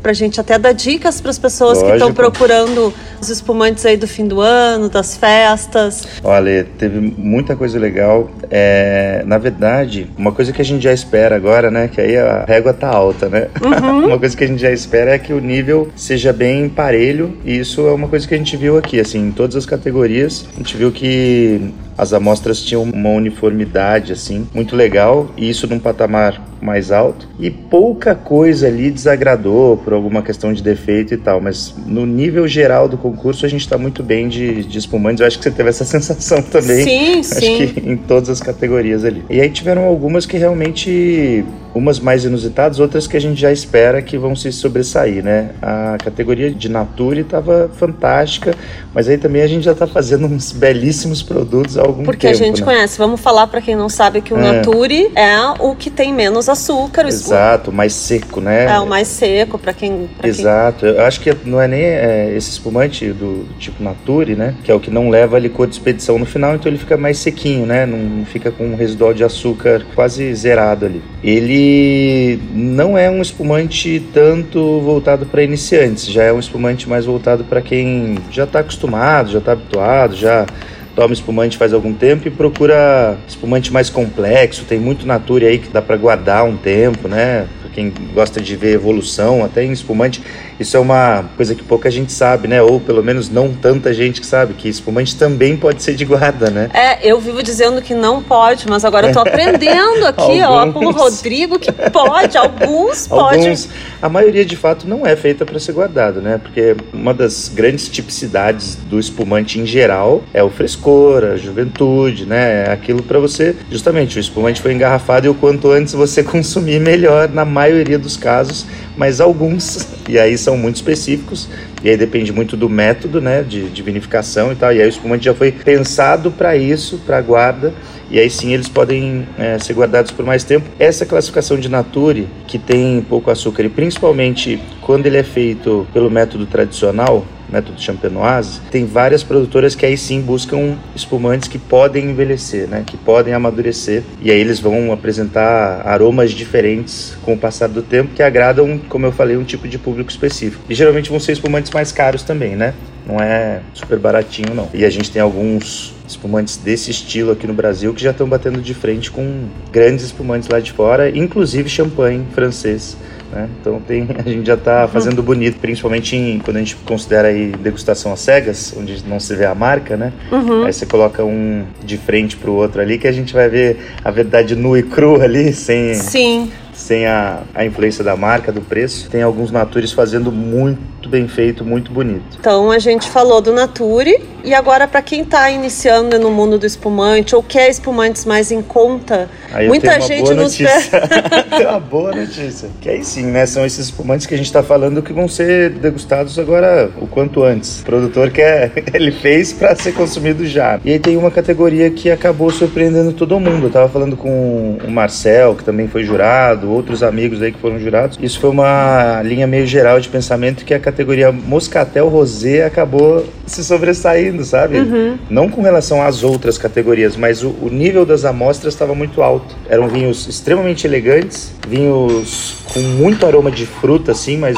para 0.01 0.13
a 0.13 0.15
gente 0.15 0.41
até 0.41 0.59
dar 0.59 0.73
dicas 0.73 1.21
para 1.21 1.31
as 1.31 1.39
pessoas 1.39 1.79
Lógico. 1.79 1.91
que 1.91 1.97
estão 1.97 2.15
procurando 2.15 2.95
os 3.21 3.29
espumantes 3.29 3.85
aí 3.85 3.97
do 3.97 4.09
fim 4.09 4.27
do 4.27 4.41
ano, 4.41 4.74
das 4.89 5.17
festas. 5.17 6.07
Olha, 6.23 6.67
teve 6.79 7.01
muita 7.01 7.57
coisa 7.57 7.79
legal. 7.79 8.31
É, 8.51 9.23
na 9.27 9.39
verdade, 9.39 10.11
uma 10.17 10.33
coisa 10.33 10.53
que 10.53 10.61
a 10.61 10.65
gente 10.65 10.83
já 10.83 10.93
espera 10.93 11.37
agora, 11.37 11.71
né? 11.71 11.89
Que 11.89 12.01
aí 12.01 12.17
a 12.17 12.45
régua 12.47 12.73
tá 12.73 12.89
alta, 12.89 13.29
né? 13.29 13.49
Uhum. 13.63 14.07
uma 14.09 14.19
coisa 14.19 14.37
que 14.37 14.45
a 14.45 14.47
gente 14.47 14.61
já 14.61 14.71
espera 14.71 15.13
é 15.13 15.19
que 15.19 15.33
o 15.33 15.41
nível 15.41 15.89
seja 15.97 16.33
bem 16.33 16.69
parelho. 16.69 17.37
E 17.45 17.59
isso 17.59 17.87
é 17.87 17.93
uma 17.93 18.09
coisa 18.09 18.27
que 18.27 18.35
a 18.35 18.39
gente 18.39 18.57
viu 18.57 18.79
aqui, 18.79 19.01
assim, 19.01 19.29
em 19.29 19.33
todas 19.33 19.57
as 19.57 19.67
categorias. 19.67 20.47
A 20.55 20.59
gente 20.59 20.77
viu 20.77 20.91
que 20.93 21.73
as 21.97 22.13
amostras 22.13 22.61
tinham 22.61 22.83
uma 22.83 23.11
uniformidade 23.11 24.13
assim 24.13 24.47
muito 24.55 24.75
legal 24.75 25.31
e 25.37 25.49
isso 25.49 25.67
num 25.67 25.79
patamar 25.79 26.43
mais 26.61 26.91
alto 26.91 27.29
e 27.39 27.51
pouca 27.51 28.15
coisa 28.15 28.67
ali 28.67 28.91
desagradou 28.91 29.77
por 29.77 29.93
alguma 29.93 30.23
questão 30.23 30.53
de 30.53 30.63
defeito 30.63 31.13
e 31.13 31.17
tal, 31.17 31.41
mas 31.41 31.75
no 31.87 32.07
nível 32.07 32.49
geral 32.49 32.89
do 32.89 32.97
concurso 32.97 33.45
a 33.45 33.49
gente 33.49 33.61
está 33.61 33.77
muito 33.77 34.03
bem 34.03 34.29
de, 34.29 34.65
de 34.65 34.79
espumantes. 34.79 35.21
Eu 35.21 35.27
acho 35.27 35.37
que 35.37 35.45
você 35.45 35.51
teve 35.51 35.69
essa 35.69 35.85
sensação 35.85 36.41
também. 36.41 36.85
Sim, 36.85 37.21
acho 37.21 37.41
sim. 37.41 37.67
que 37.67 37.89
em 37.89 37.97
todas 37.97 38.31
as 38.31 38.41
categorias 38.41 39.05
ali. 39.05 39.23
E 39.29 39.41
aí 39.41 39.51
tiveram 39.51 39.85
algumas 39.85 40.25
que 40.25 40.39
realmente 40.39 41.45
umas 41.75 41.99
mais 41.99 42.25
inusitadas, 42.25 42.79
outras 42.79 43.07
que 43.07 43.17
a 43.17 43.21
gente 43.21 43.41
já 43.41 43.51
espera 43.51 44.01
que 44.01 44.17
vão 44.17 44.37
se 44.37 44.51
sobressair, 44.53 45.23
né? 45.23 45.51
A 45.61 45.97
categoria 46.03 46.51
de 46.51 46.69
Nature 46.69 47.21
estava 47.21 47.69
fantástica, 47.77 48.55
mas 48.95 49.09
aí 49.09 49.19
também 49.19 49.43
a 49.43 49.47
gente 49.47 49.65
já 49.65 49.73
está 49.73 49.87
fazendo 49.87 50.27
uns 50.27 50.53
belíssimos 50.53 51.23
produtos 51.23 51.77
algum 51.85 52.05
Porque 52.05 52.27
tempo. 52.27 52.43
A 52.43 52.47
gente 52.47 52.61
né? 52.61 52.67
conhece. 52.67 52.99
Vamos 52.99 53.21
falar 53.21 53.47
para 53.47 53.61
quem 53.61 53.77
não 53.77 53.89
sabe 53.89 54.21
que 54.21 54.33
o 54.33 54.39
é. 54.39 54.41
Nature 54.41 55.13
é 55.15 55.39
o 55.61 55.75
que 55.75 55.91
tem 55.91 56.13
menos 56.13 56.49
açúcar. 56.49 57.07
Exato, 57.07 57.73
mais 57.73 57.93
seco, 57.93 58.41
né? 58.41 58.67
É 58.67 58.79
o 58.81 58.87
mais 58.87 59.09
seco 59.09 59.59
para 59.59 59.73
quem. 59.73 60.09
Pra 60.19 60.29
Exato. 60.29 60.81
Quem... 60.81 60.89
Eu 60.91 61.03
acho 61.03 61.21
que 61.21 61.35
não 61.45 61.61
é 61.61 61.69
nem 61.69 61.83
é, 61.83 62.35
esse 62.37 62.51
espumante 62.51 63.09
do, 63.13 63.45
do, 63.45 63.59
tipo 63.59 63.83
Nature, 63.83 64.35
né? 64.35 64.55
Que 64.63 64.71
é 64.71 64.75
o 64.75 64.81
que 64.81 64.91
não 64.91 65.09
leva 65.09 65.39
licor 65.39 65.67
de 65.67 65.75
expedição 65.75 66.19
no 66.19 66.27
final, 66.27 66.55
então 66.55 66.71
ele 66.71 66.79
fica 66.79 66.97
mais 66.97 67.19
sequinho, 67.19 67.67
né? 67.67 67.87
Não 67.87 68.25
fica 68.25 68.51
com 68.51 68.65
um 68.65 68.77
residual 68.77 69.15
de 69.15 69.25
açúcar 69.25 69.85
quase 69.95 70.35
zerado 70.35 70.87
ali. 70.87 71.03
Ele 71.23 72.39
não 72.53 72.97
é 72.97 73.11
um 73.11 73.23
espumante 73.23 74.03
tanto 74.13 74.81
voltado 74.81 75.27
para 75.27 75.43
iniciantes, 75.43 76.07
já 76.07 76.25
é 76.25 76.33
um 76.33 76.39
espumante 76.39 76.89
mais 76.89 77.05
voltado 77.05 77.45
para 77.45 77.61
quem 77.63 78.19
já 78.31 78.45
está 78.45 78.61
acostumado, 78.61 79.31
já 79.31 79.39
está 79.39 79.53
habituado, 79.53 80.15
já 80.15 80.47
toma 80.95 81.13
espumante 81.13 81.57
faz 81.57 81.73
algum 81.73 81.93
tempo 81.93 82.29
e 82.29 82.31
procura 82.31 83.17
espumante 83.27 83.73
mais 83.73 83.91
complexo. 83.91 84.65
Tem 84.65 84.79
muito 84.79 85.07
Nature 85.07 85.47
aí 85.47 85.59
que 85.59 85.69
dá 85.69 85.83
para 85.83 85.97
guardar 85.97 86.45
um 86.45 86.57
tempo, 86.57 87.09
né? 87.09 87.47
Pra 87.61 87.71
quem 87.71 87.93
gosta 88.15 88.41
de 88.41 88.57
ver 88.57 88.75
evolução, 88.75 89.45
até 89.45 89.65
em 89.65 89.73
espumante. 89.73 90.23
Isso 90.59 90.77
é 90.77 90.81
uma 90.81 91.25
coisa 91.37 91.55
que 91.55 91.63
pouca 91.63 91.91
gente 91.91 92.13
sabe, 92.13 92.49
né? 92.49 92.63
Ou 92.63 92.81
pelo 92.81 93.03
menos 93.03 93.29
não 93.29 93.53
tanta 93.53 93.93
gente 93.93 94.21
que 94.21 94.27
sabe, 94.27 94.55
que 94.55 94.69
espumante 94.69 95.17
também 95.17 95.57
pode 95.57 95.83
ser 95.83 95.95
de 95.95 96.05
guarda, 96.05 96.51
né? 96.51 96.71
É, 96.73 97.07
eu 97.09 97.19
vivo 97.21 97.43
dizendo 97.43 97.83
que 97.83 97.95
não 97.95 98.23
pode, 98.23 98.69
mas 98.69 98.85
agora 98.85 99.09
eu 99.09 99.13
tô 99.13 99.21
aprendendo 99.21 100.07
aqui, 100.07 100.41
ó, 100.43 100.71
com 100.73 100.87
o 100.87 100.91
Rodrigo, 100.91 101.59
que 101.59 101.73
pode, 101.73 102.37
alguns. 102.37 103.11
Alguns, 103.15 103.69
a 104.03 104.09
maioria 104.09 104.45
de 104.45 104.57
fato 104.57 104.87
não 104.87 105.07
é 105.07 105.17
feita 105.17 105.47
para 105.47 105.59
ser 105.59 105.73
guardado, 105.73 106.21
né? 106.21 106.39
Porque 106.39 106.77
uma 106.93 107.15
das 107.15 107.49
grandes 107.49 107.89
tipicidades 107.89 108.77
do 108.77 108.99
espumante 108.99 109.59
em 109.59 109.67
geral 109.67 110.23
é 110.33 110.43
o 110.43 110.51
frescor, 110.51 111.25
a 111.25 111.37
juventude, 111.37 112.27
né? 112.27 112.65
É 112.67 112.73
aquilo 112.73 113.03
para 113.03 113.19
você, 113.19 113.55
justamente, 113.71 114.19
o 114.19 114.21
espumante 114.21 114.61
foi 114.61 114.73
engarrafado 114.73 115.27
e 115.27 115.29
o 115.31 115.35
quanto 115.35 115.71
antes 115.71 115.95
você 115.95 116.23
consumir 116.25 116.81
melhor 116.81 117.29
na 117.29 117.45
maioria 117.45 117.99
dos 117.99 118.17
casos, 118.17 118.67
mas 118.97 119.21
alguns, 119.21 119.87
e 120.09 120.19
aí 120.19 120.37
são 120.37 120.57
muito 120.57 120.77
específicos, 120.77 121.49
e 121.83 121.89
aí 121.89 121.97
depende 121.97 122.33
muito 122.33 122.57
do 122.57 122.69
método 122.69 123.21
né, 123.21 123.43
de, 123.43 123.69
de 123.69 123.83
vinificação 123.83 124.53
e 124.53 124.57
tal. 124.57 124.73
E 124.73 124.81
aí 124.81 124.87
o 124.87 124.89
espumante 124.89 125.25
já 125.25 125.35
foi 125.35 125.53
pensado 125.53 126.31
para 126.31 126.57
isso, 126.57 126.99
para 127.05 127.21
guarda, 127.21 127.73
e 128.11 128.19
aí 128.19 128.31
sim 128.31 128.53
eles 128.53 128.69
podem 128.69 129.27
é, 129.39 129.59
ser 129.59 129.75
guardados 129.75 130.11
por 130.11 130.25
mais 130.25 130.45
tempo. 130.45 130.67
Essa 130.79 131.05
classificação 131.05 131.59
de 131.59 131.69
Nature, 131.69 132.29
que 132.47 132.59
tem 132.59 133.01
pouco 133.03 133.31
açúcar, 133.31 133.65
e 133.65 133.69
principalmente 133.69 134.61
quando 134.81 135.07
ele 135.07 135.17
é 135.17 135.25
feito 135.25 135.87
pelo 135.93 136.11
método 136.11 136.47
tradicional, 136.47 137.27
método 137.55 137.81
champenoise, 137.81 138.61
tem 138.71 138.85
várias 138.85 139.23
produtoras 139.23 139.75
que 139.75 139.87
aí 139.87 139.97
sim 139.97 140.21
buscam 140.21 140.77
espumantes 140.95 141.49
que 141.49 141.59
podem 141.59 142.11
envelhecer, 142.11 142.67
né? 142.67 142.83
Que 142.85 142.97
podem 142.97 143.33
amadurecer. 143.33 144.03
E 144.21 144.31
aí 144.31 144.39
eles 144.39 144.59
vão 144.59 144.93
apresentar 144.93 145.83
aromas 145.87 146.33
diferentes 146.33 147.17
com 147.23 147.35
o 147.35 147.39
passar 147.39 147.69
do 147.69 147.83
tempo 147.83 148.15
que 148.15 148.23
agradam, 148.23 148.79
como 148.89 149.07
eu 149.07 149.13
falei, 149.13 149.37
um 149.37 149.45
tipo 149.45 149.69
de 149.69 149.79
público 149.79 150.11
específico. 150.11 150.65
E 150.69 150.75
geralmente 150.75 151.11
vão 151.11 151.21
ser 151.21 151.33
espumantes 151.33 151.71
mais 151.71 151.93
caros 151.93 152.23
também, 152.23 152.57
né? 152.57 152.75
Não 153.07 153.21
é 153.21 153.61
super 153.75 153.99
baratinho, 153.99 154.55
não. 154.55 154.69
E 154.73 154.85
a 154.85 154.91
gente 154.91 155.11
tem 155.11 155.21
alguns 155.21 155.95
espumantes 156.09 156.57
desse 156.57 156.91
estilo 156.91 157.33
aqui 157.33 157.47
no 157.47 157.55
Brasil 157.55 157.93
que 157.95 158.03
já 158.03 158.11
estão 158.11 158.29
batendo 158.29 158.61
de 158.61 158.75
frente 158.75 159.11
com 159.11 159.45
grandes 159.71 160.05
espumantes 160.05 160.49
lá 160.49 160.59
de 160.59 160.73
fora, 160.73 161.11
inclusive 161.11 161.69
champanhe 161.69 162.27
francês. 162.35 162.97
Né? 163.33 163.49
Então 163.61 163.81
tem, 163.81 164.07
a 164.19 164.29
gente 164.29 164.47
já 164.47 164.55
está 164.55 164.89
fazendo 164.89 165.23
bonito, 165.23 165.59
principalmente 165.59 166.17
em, 166.17 166.39
quando 166.39 166.57
a 166.57 166.61
gente 166.61 166.77
considera 166.77 167.29
aí 167.29 167.53
degustação 167.53 168.13
às 168.13 168.21
cegas, 168.21 168.75
onde 168.77 169.05
não 169.07 169.19
se 169.19 169.35
vê 169.35 169.45
a 169.45 169.55
marca, 169.55 169.97
né? 169.97 170.13
Uhum. 170.31 170.65
Aí 170.65 170.73
você 170.73 170.87
coloca 170.87 171.25
um 171.25 171.65
de 171.83 171.97
frente 171.97 172.37
para 172.37 172.51
o 172.51 172.55
outro 172.55 172.81
ali 172.81 172.99
que 172.99 173.09
a 173.09 173.13
gente 173.13 173.33
vai 173.33 173.49
ver 173.49 173.79
a 174.05 174.11
verdade 174.11 174.55
nua 174.55 174.79
e 174.79 174.83
crua 174.83 175.25
ali, 175.25 175.53
sem, 175.53 175.95
Sim. 175.95 176.51
sem 176.73 177.07
a, 177.07 177.43
a 177.55 177.65
influência 177.65 178.05
da 178.05 178.17
marca, 178.17 178.53
do 178.53 178.61
preço. 178.61 179.11
Tem 179.11 179.23
alguns 179.23 179.51
natures 179.51 179.93
fazendo 179.93 180.31
muito 180.31 181.09
bem 181.09 181.29
feito, 181.29 181.65
muito 181.65 181.93
bonito. 181.93 182.39
Então 182.39 182.71
a 182.71 182.79
gente 182.79 183.09
falou 183.11 183.41
do 183.41 183.53
Nature 183.53 184.34
e 184.45 184.55
agora 184.55 184.87
para 184.87 185.01
quem 185.03 185.23
está 185.23 185.51
iniciando 185.51 186.19
no 186.19 186.31
mundo 186.31 186.59
do 186.59 186.67
espumante 186.67 187.35
ou 187.35 187.43
quer 187.43 187.71
espumantes 187.71 188.25
mais 188.25 188.51
em 188.51 188.61
conta, 188.61 189.29
Aí 189.53 189.69
muita 189.69 190.01
gente 190.01 190.35
nos 190.35 190.57
tem 190.59 191.67
uma 191.67 191.79
boa 191.79 192.13
notícia. 192.13 192.69
Que 192.81 192.91
aí 192.91 193.05
sim, 193.05 193.27
né? 193.27 193.47
São 193.47 193.65
esses 193.65 193.87
espumantes 193.87 194.27
que 194.27 194.35
a 194.35 194.37
gente 194.37 194.47
está 194.47 194.63
falando 194.63 195.01
que 195.01 195.13
vão 195.13 195.29
ser 195.29 195.71
degustados 195.71 196.39
agora 196.39 196.91
o 197.01 197.07
quanto 197.07 197.43
antes. 197.45 197.81
O 197.81 197.85
produtor 197.85 198.31
quer, 198.31 198.73
ele 198.93 199.13
fez 199.13 199.53
para 199.53 199.75
ser 199.77 199.93
consumido 199.93 200.45
já. 200.45 200.81
E 200.85 200.93
aí 200.93 200.99
tem 200.99 201.17
uma 201.17 201.31
categoria 201.31 201.89
que 201.91 202.11
acabou 202.11 202.51
surpreendendo 202.51 203.13
todo 203.13 203.39
mundo. 203.39 203.67
Eu 203.67 203.71
tava 203.71 203.89
falando 203.89 204.17
com 204.17 204.77
o 204.85 204.91
Marcel, 204.91 205.55
que 205.55 205.63
também 205.63 205.87
foi 205.87 206.03
jurado, 206.03 206.71
outros 206.71 207.03
amigos 207.03 207.41
aí 207.41 207.53
que 207.53 207.59
foram 207.59 207.79
jurados. 207.79 208.19
Isso 208.21 208.41
foi 208.41 208.51
uma 208.51 209.23
linha 209.23 209.47
meio 209.47 209.67
geral 209.67 210.01
de 210.01 210.09
pensamento 210.09 210.65
que 210.65 210.75
a 210.75 210.81
categoria 210.81 211.31
Moscatel 211.31 212.09
Rosé 212.09 212.65
acabou 212.65 213.25
se 213.47 213.63
sobressaindo, 213.63 214.34
sabe? 214.43 214.79
Uhum. 214.79 215.19
Não 215.29 215.49
com 215.51 215.61
relação 215.61 216.03
às 216.03 216.25
outras 216.25 216.57
categorias, 216.57 217.17
mas 217.17 217.43
o, 217.45 217.51
o 217.61 217.69
nível 217.71 218.07
das 218.07 218.25
amostras 218.25 218.73
estava 218.73 218.95
muito 218.95 219.23
alto. 219.23 219.55
Eram 219.69 219.87
vinhos 219.89 220.27
extremamente 220.27 220.87
elegantes, 220.87 221.55
vinhos 221.69 222.57
com 222.73 222.81
muito 222.81 223.27
aroma 223.27 223.51
de 223.51 223.67
fruta, 223.67 224.13
assim, 224.13 224.39
mas 224.39 224.57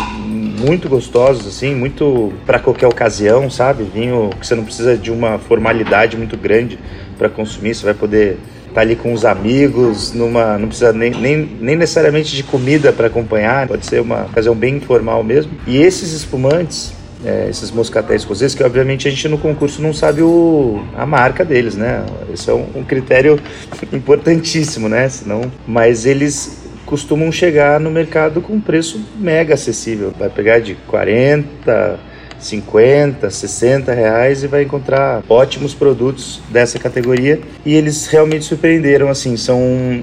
muito 0.56 0.88
gostosos, 0.88 1.46
assim, 1.46 1.74
muito 1.74 2.32
para 2.46 2.58
qualquer 2.58 2.86
ocasião, 2.86 3.50
sabe? 3.50 3.84
Vinho 3.84 4.30
que 4.40 4.46
você 4.46 4.54
não 4.54 4.64
precisa 4.64 4.96
de 4.96 5.10
uma 5.10 5.38
formalidade 5.38 6.16
muito 6.16 6.36
grande 6.36 6.78
para 7.18 7.28
consumir, 7.28 7.74
você 7.74 7.84
vai 7.84 7.94
poder 7.94 8.38
estar 8.68 8.82
ali 8.82 8.94
com 8.94 9.12
os 9.12 9.24
amigos, 9.24 10.12
numa, 10.12 10.58
não 10.58 10.68
precisa 10.68 10.92
nem, 10.92 11.10
nem, 11.10 11.48
nem 11.60 11.76
necessariamente 11.76 12.36
de 12.36 12.42
comida 12.42 12.92
para 12.92 13.06
acompanhar, 13.06 13.66
pode 13.66 13.86
ser 13.86 14.00
uma 14.00 14.24
ocasião 14.24 14.54
bem 14.54 14.76
informal 14.76 15.24
mesmo. 15.24 15.52
E 15.66 15.78
esses 15.78 16.12
espumantes, 16.12 16.92
é, 17.24 17.48
esses 17.48 17.70
moscatéis 17.70 18.24
rosés, 18.24 18.54
que 18.54 18.62
obviamente 18.62 19.08
a 19.08 19.10
gente 19.10 19.28
no 19.28 19.38
concurso 19.38 19.80
não 19.80 19.92
sabe 19.92 20.22
o, 20.22 20.82
a 20.96 21.06
marca 21.06 21.44
deles, 21.44 21.74
né? 21.74 22.04
Esse 22.32 22.50
é 22.50 22.54
um, 22.54 22.66
um 22.76 22.84
critério 22.84 23.38
importantíssimo, 23.92 24.88
né? 24.88 25.08
Senão, 25.08 25.40
mas 25.66 26.06
eles 26.06 26.64
costumam 26.84 27.32
chegar 27.32 27.80
no 27.80 27.90
mercado 27.90 28.40
com 28.40 28.60
preço 28.60 29.04
mega 29.18 29.54
acessível. 29.54 30.12
Vai 30.16 30.30
pegar 30.30 30.60
de 30.60 30.74
40 30.86 31.98
50, 32.38 33.30
60 33.30 33.92
reais 33.92 34.42
e 34.42 34.46
vai 34.46 34.62
encontrar 34.62 35.22
ótimos 35.28 35.74
produtos 35.74 36.40
dessa 36.50 36.78
categoria. 36.78 37.40
E 37.64 37.74
eles 37.74 38.06
realmente 38.06 38.44
surpreenderam, 38.44 39.08
assim, 39.08 39.36
são 39.36 39.60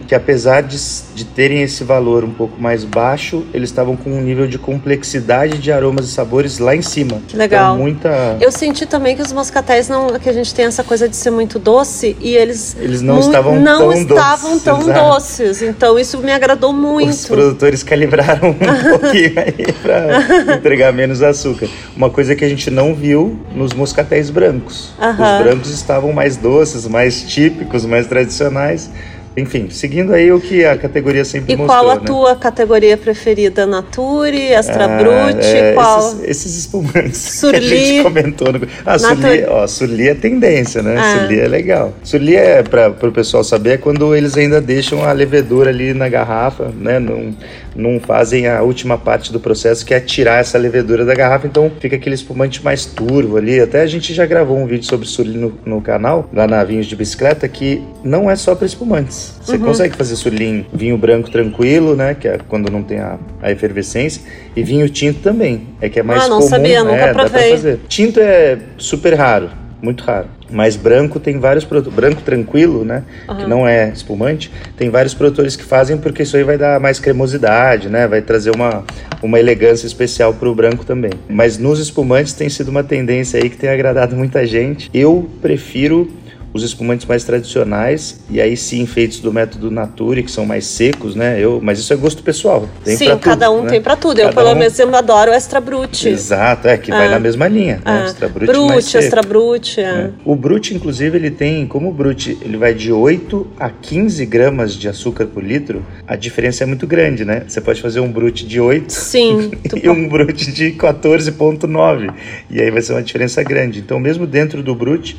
que 0.07 0.15
apesar 0.15 0.61
de, 0.61 0.77
de 1.15 1.25
terem 1.25 1.61
esse 1.61 1.83
valor 1.83 2.23
um 2.23 2.33
pouco 2.33 2.61
mais 2.61 2.83
baixo, 2.83 3.45
eles 3.53 3.69
estavam 3.69 3.95
com 3.95 4.11
um 4.11 4.21
nível 4.21 4.47
de 4.47 4.57
complexidade 4.57 5.57
de 5.57 5.71
aromas 5.71 6.05
e 6.05 6.11
sabores 6.11 6.59
lá 6.59 6.75
em 6.75 6.81
cima. 6.81 7.21
Que 7.27 7.35
legal. 7.35 7.73
Então, 7.73 7.83
muita... 7.83 8.37
Eu 8.39 8.51
senti 8.51 8.85
também 8.85 9.15
que 9.15 9.21
os 9.21 9.31
moscatéis 9.31 9.87
não, 9.87 10.19
que 10.19 10.29
a 10.29 10.33
gente 10.33 10.53
tem 10.53 10.65
essa 10.65 10.83
coisa 10.83 11.07
de 11.07 11.15
ser 11.15 11.31
muito 11.31 11.59
doce 11.59 12.15
e 12.19 12.35
eles 12.35 12.75
eles 12.79 13.01
não 13.01 13.19
estavam 13.19 13.59
não 13.59 13.79
tão 13.79 13.93
estavam 13.93 14.51
doces, 14.51 14.63
tão 14.63 14.81
exato. 14.83 14.99
doces. 14.99 15.61
Então 15.61 15.99
isso 15.99 16.17
me 16.19 16.31
agradou 16.31 16.73
muito. 16.73 17.09
Os 17.09 17.25
produtores 17.25 17.83
calibraram 17.83 18.49
um 18.49 18.53
pouquinho 18.99 19.33
aí 19.37 19.73
para 19.81 20.55
entregar 20.55 20.91
menos 20.91 21.21
açúcar. 21.21 21.67
Uma 21.95 22.09
coisa 22.09 22.22
que 22.35 22.45
a 22.45 22.49
gente 22.49 22.69
não 22.71 22.93
viu 22.95 23.39
nos 23.55 23.73
moscatéis 23.73 24.29
brancos. 24.29 24.91
Aham. 24.99 25.37
Os 25.39 25.43
brancos 25.45 25.69
estavam 25.71 26.11
mais 26.13 26.37
doces, 26.37 26.87
mais 26.87 27.21
típicos, 27.23 27.85
mais 27.85 28.07
tradicionais. 28.07 28.89
Enfim, 29.35 29.67
seguindo 29.71 30.13
aí 30.13 30.31
o 30.31 30.39
que 30.39 30.63
a 30.63 30.77
categoria 30.77 31.25
sempre 31.25 31.53
E 31.53 31.57
mostrou. 31.57 31.75
qual 31.81 31.89
a 31.89 31.95
né? 31.95 32.01
tua 32.05 32.35
categoria 32.35 32.95
preferida? 32.95 33.65
Nature, 33.65 34.37
Extra 34.37 34.85
Ah, 34.85 34.97
Brut, 34.99 35.43
é, 35.43 35.73
qual? 35.73 36.07
Esses, 36.07 36.23
esses 36.29 36.55
espumantes 36.59 37.17
Surli. 37.17 37.59
que 37.67 37.73
a 37.73 37.77
gente 37.77 38.03
comentou. 38.03 38.53
No... 38.53 38.61
Ah, 38.85 38.91
Natur- 38.99 39.17
Surli, 39.23 39.45
ó, 39.47 39.65
Surli 39.67 40.07
é 40.09 40.13
tendência, 40.13 40.83
né? 40.83 40.95
Ah. 40.99 41.17
Surli 41.17 41.39
é 41.39 41.47
legal. 41.47 41.91
Surli 42.03 42.35
é, 42.35 42.61
para 42.61 42.89
o 42.89 43.11
pessoal 43.11 43.43
saber, 43.43 43.71
é 43.71 43.77
quando 43.77 44.15
eles 44.15 44.37
ainda 44.37 44.61
deixam 44.61 45.03
a 45.03 45.11
levedura 45.11 45.71
ali 45.71 45.95
na 45.95 46.07
garrafa, 46.07 46.71
né? 46.79 46.99
Não, 46.99 47.33
não 47.75 47.99
fazem 47.99 48.47
a 48.47 48.61
última 48.61 48.97
parte 48.97 49.31
do 49.31 49.39
processo, 49.39 49.85
que 49.85 49.93
é 49.93 49.99
tirar 49.99 50.39
essa 50.39 50.57
levedura 50.57 51.03
da 51.05 51.13
garrafa. 51.13 51.47
Então 51.47 51.71
fica 51.79 51.95
aquele 51.95 52.15
espumante 52.15 52.63
mais 52.63 52.85
turvo 52.85 53.37
ali. 53.37 53.59
Até 53.59 53.81
a 53.81 53.87
gente 53.87 54.13
já 54.13 54.25
gravou 54.25 54.57
um 54.57 54.65
vídeo 54.67 54.85
sobre 54.85 55.07
Surli 55.07 55.37
no, 55.37 55.53
no 55.65 55.81
canal, 55.81 56.29
lá 56.33 56.47
na 56.47 56.63
Vinhos 56.63 56.85
de 56.87 56.95
Bicicleta, 56.95 57.47
que 57.47 57.81
não 58.03 58.29
é 58.29 58.35
só 58.35 58.55
para 58.55 58.65
espumantes. 58.65 59.35
Você 59.41 59.53
Uhum. 59.57 59.63
consegue 59.63 59.95
fazer 59.95 60.15
Surli 60.15 60.45
em 60.45 60.65
vinho 60.73 60.97
branco 60.97 61.29
tranquilo, 61.31 61.95
né? 61.95 62.13
Que 62.19 62.27
é 62.27 62.37
quando 62.47 62.71
não 62.71 62.83
tem 62.83 62.99
a, 62.99 63.17
a 63.41 63.51
efervescência. 63.51 64.21
E 64.55 64.63
vinho 64.63 64.87
tinto 64.89 65.19
também. 65.21 65.67
É 65.81 65.89
que 65.89 65.99
é 65.99 66.03
mais 66.03 66.23
Ah, 66.23 66.27
não 66.27 66.37
comum. 66.37 66.49
sabia, 66.49 66.83
nunca 66.83 66.95
é, 66.95 67.07
dá 67.07 67.13
pra 67.13 67.29
provei. 67.29 67.51
fazer. 67.51 67.79
Tinto 67.87 68.19
é 68.19 68.57
super 68.77 69.13
raro, 69.15 69.49
muito 69.81 70.03
raro. 70.03 70.27
Mas 70.53 70.75
branco 70.75 71.19
tem 71.19 71.39
vários 71.39 71.65
produtores. 71.65 71.95
Branco 71.95 72.21
tranquilo, 72.21 72.85
né? 72.85 73.03
Que 73.39 73.47
não 73.47 73.67
é 73.67 73.89
espumante. 73.89 74.51
Tem 74.77 74.89
vários 74.89 75.15
produtores 75.15 75.55
que 75.55 75.63
fazem 75.63 75.97
porque 75.97 76.21
isso 76.21 76.37
aí 76.37 76.43
vai 76.43 76.59
dar 76.59 76.79
mais 76.79 76.99
cremosidade, 76.99 77.89
né? 77.89 78.07
Vai 78.07 78.21
trazer 78.21 78.51
uma, 78.55 78.83
uma 79.21 79.39
elegância 79.39 79.87
especial 79.87 80.31
pro 80.33 80.53
branco 80.53 80.85
também. 80.85 81.11
Mas 81.27 81.57
nos 81.57 81.79
espumantes 81.79 82.33
tem 82.33 82.47
sido 82.49 82.69
uma 82.69 82.83
tendência 82.83 83.41
aí 83.41 83.49
que 83.49 83.57
tem 83.57 83.69
agradado 83.69 84.15
muita 84.15 84.45
gente. 84.45 84.91
Eu 84.93 85.27
prefiro 85.41 86.07
os 86.53 86.63
espumantes 86.63 87.05
mais 87.07 87.23
tradicionais 87.23 88.19
e 88.29 88.39
aí 88.39 88.55
sim 88.55 88.85
feitos 88.85 89.19
do 89.19 89.33
método 89.33 89.71
Nature, 89.71 90.21
que 90.23 90.31
são 90.31 90.45
mais 90.45 90.65
secos, 90.65 91.15
né? 91.15 91.39
Eu, 91.39 91.59
mas 91.61 91.79
isso 91.79 91.91
é 91.91 91.95
gosto 91.95 92.21
pessoal. 92.21 92.69
Tem 92.83 92.95
Sim, 92.95 93.05
pra 93.05 93.15
tudo, 93.15 93.23
cada 93.23 93.51
um 93.51 93.63
né? 93.63 93.69
tem 93.71 93.81
pra 93.81 93.95
tudo. 93.95 94.19
Eu, 94.19 94.25
Cada 94.29 94.35
pelo 94.41 94.55
um- 94.55 94.59
menos, 94.59 94.77
eu 94.77 94.95
adoro 94.95 95.31
o 95.31 95.33
Extra 95.33 95.59
Brut. 95.59 96.07
Exato, 96.07 96.67
é 96.67 96.77
que 96.77 96.91
vai 96.91 97.07
Ah. 97.07 97.11
na 97.11 97.19
mesma 97.19 97.47
linha, 97.47 97.75
né? 97.77 97.81
Ah, 97.85 98.03
Extra 98.05 98.27
Brut, 98.29 98.45
Brut, 98.51 98.67
mais 98.69 98.85
seco. 98.85 99.03
Extra 99.03 99.21
Brut. 99.21 99.79
é. 99.79 99.83
É. 99.83 100.09
O 100.23 100.35
Brut, 100.35 100.73
inclusive, 100.73 101.17
ele 101.17 101.31
tem, 101.31 101.65
como 101.65 101.89
o 101.89 101.93
Brut 101.93 102.37
ele 102.41 102.57
vai 102.57 102.73
de 102.73 102.91
8 102.91 103.47
a 103.59 103.69
15 103.69 104.25
gramas 104.25 104.73
de 104.75 104.87
açúcar 104.87 105.25
por 105.25 105.43
litro, 105.43 105.83
a 106.07 106.15
diferença 106.15 106.63
é 106.63 106.67
muito 106.67 106.85
grande, 106.85 107.25
né? 107.25 107.43
Você 107.47 107.59
pode 107.61 107.81
fazer 107.81 107.99
um 107.99 108.11
Brut 108.11 108.45
de 108.45 108.59
8 108.59 108.91
Sim. 108.93 109.51
e 109.81 109.89
um 109.89 110.07
Brut 110.07 110.51
de 110.51 110.71
14,9. 110.73 112.11
E 112.49 112.61
aí 112.61 112.69
vai 112.71 112.81
ser 112.81 112.93
uma 112.93 113.01
diferença 113.03 113.41
grande. 113.43 113.79
Então, 113.79 113.99
mesmo 113.99 114.25
dentro 114.27 114.61
do 114.61 114.75
Brut, 114.75 115.17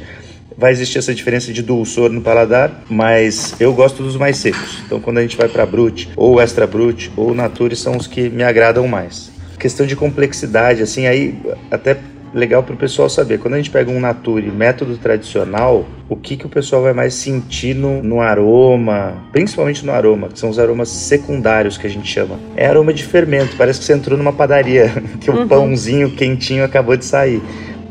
vai 0.57 0.73
existir 0.73 0.99
essa 0.99 1.15
diferença 1.15 1.53
de 1.53 1.63
dulçor 1.63 2.11
no 2.11 2.21
paladar, 2.21 2.85
mas 2.89 3.55
eu 3.61 3.73
gosto 3.73 4.03
dos 4.03 4.17
mais 4.17 4.37
secos. 4.37 4.83
Então, 4.87 5.01
quando 5.01 5.19
a 5.19 5.23
gente 5.23 5.37
vai 5.37 5.49
para 5.49 5.67
Brut, 5.67 6.11
ou 6.17 6.41
Extra 6.41 6.67
Brut, 6.67 7.11
ou 7.17 7.35
Nature, 7.35 7.77
são 7.77 7.97
os 7.97 8.07
que 8.07 8.29
me 8.29 8.43
agradam 8.43 8.87
mais. 8.87 9.33
Questão 9.59 9.87
de 9.87 9.97
complexidade, 9.97 10.83
assim, 10.83 11.07
aí 11.07 11.35
até 11.71 11.99
legal 12.35 12.63
para 12.63 12.75
o 12.75 12.77
pessoal 12.77 13.09
saber. 13.09 13.39
Quando 13.39 13.55
a 13.55 13.57
gente 13.57 13.71
pega 13.71 13.91
um 13.91 14.01
Nature 14.01 14.51
método 14.51 14.97
tradicional, 14.99 15.87
o 16.09 16.17
que, 16.17 16.37
que 16.37 16.45
o 16.45 16.49
pessoal 16.49 16.83
vai 16.83 16.93
mais 16.93 17.15
sentir 17.15 17.75
no, 17.75 18.03
no 18.03 18.21
aroma, 18.21 19.25
principalmente 19.33 19.87
no 19.87 19.93
aroma, 19.93 20.29
que 20.29 20.39
são 20.39 20.51
os 20.51 20.59
aromas 20.59 20.89
secundários 20.89 21.79
que 21.79 21.87
a 21.87 21.91
gente 21.91 22.09
chama. 22.09 22.39
É 22.57 22.67
aroma 22.67 22.93
de 22.93 23.05
fermento, 23.05 23.57
parece 23.57 23.79
que 23.79 23.85
você 23.85 23.93
entrou 23.93 24.19
numa 24.19 24.33
padaria, 24.33 24.91
que 25.21 25.31
o 25.31 25.47
pãozinho 25.47 26.11
quentinho 26.11 26.65
acabou 26.65 26.97
de 26.97 27.05
sair. 27.05 27.41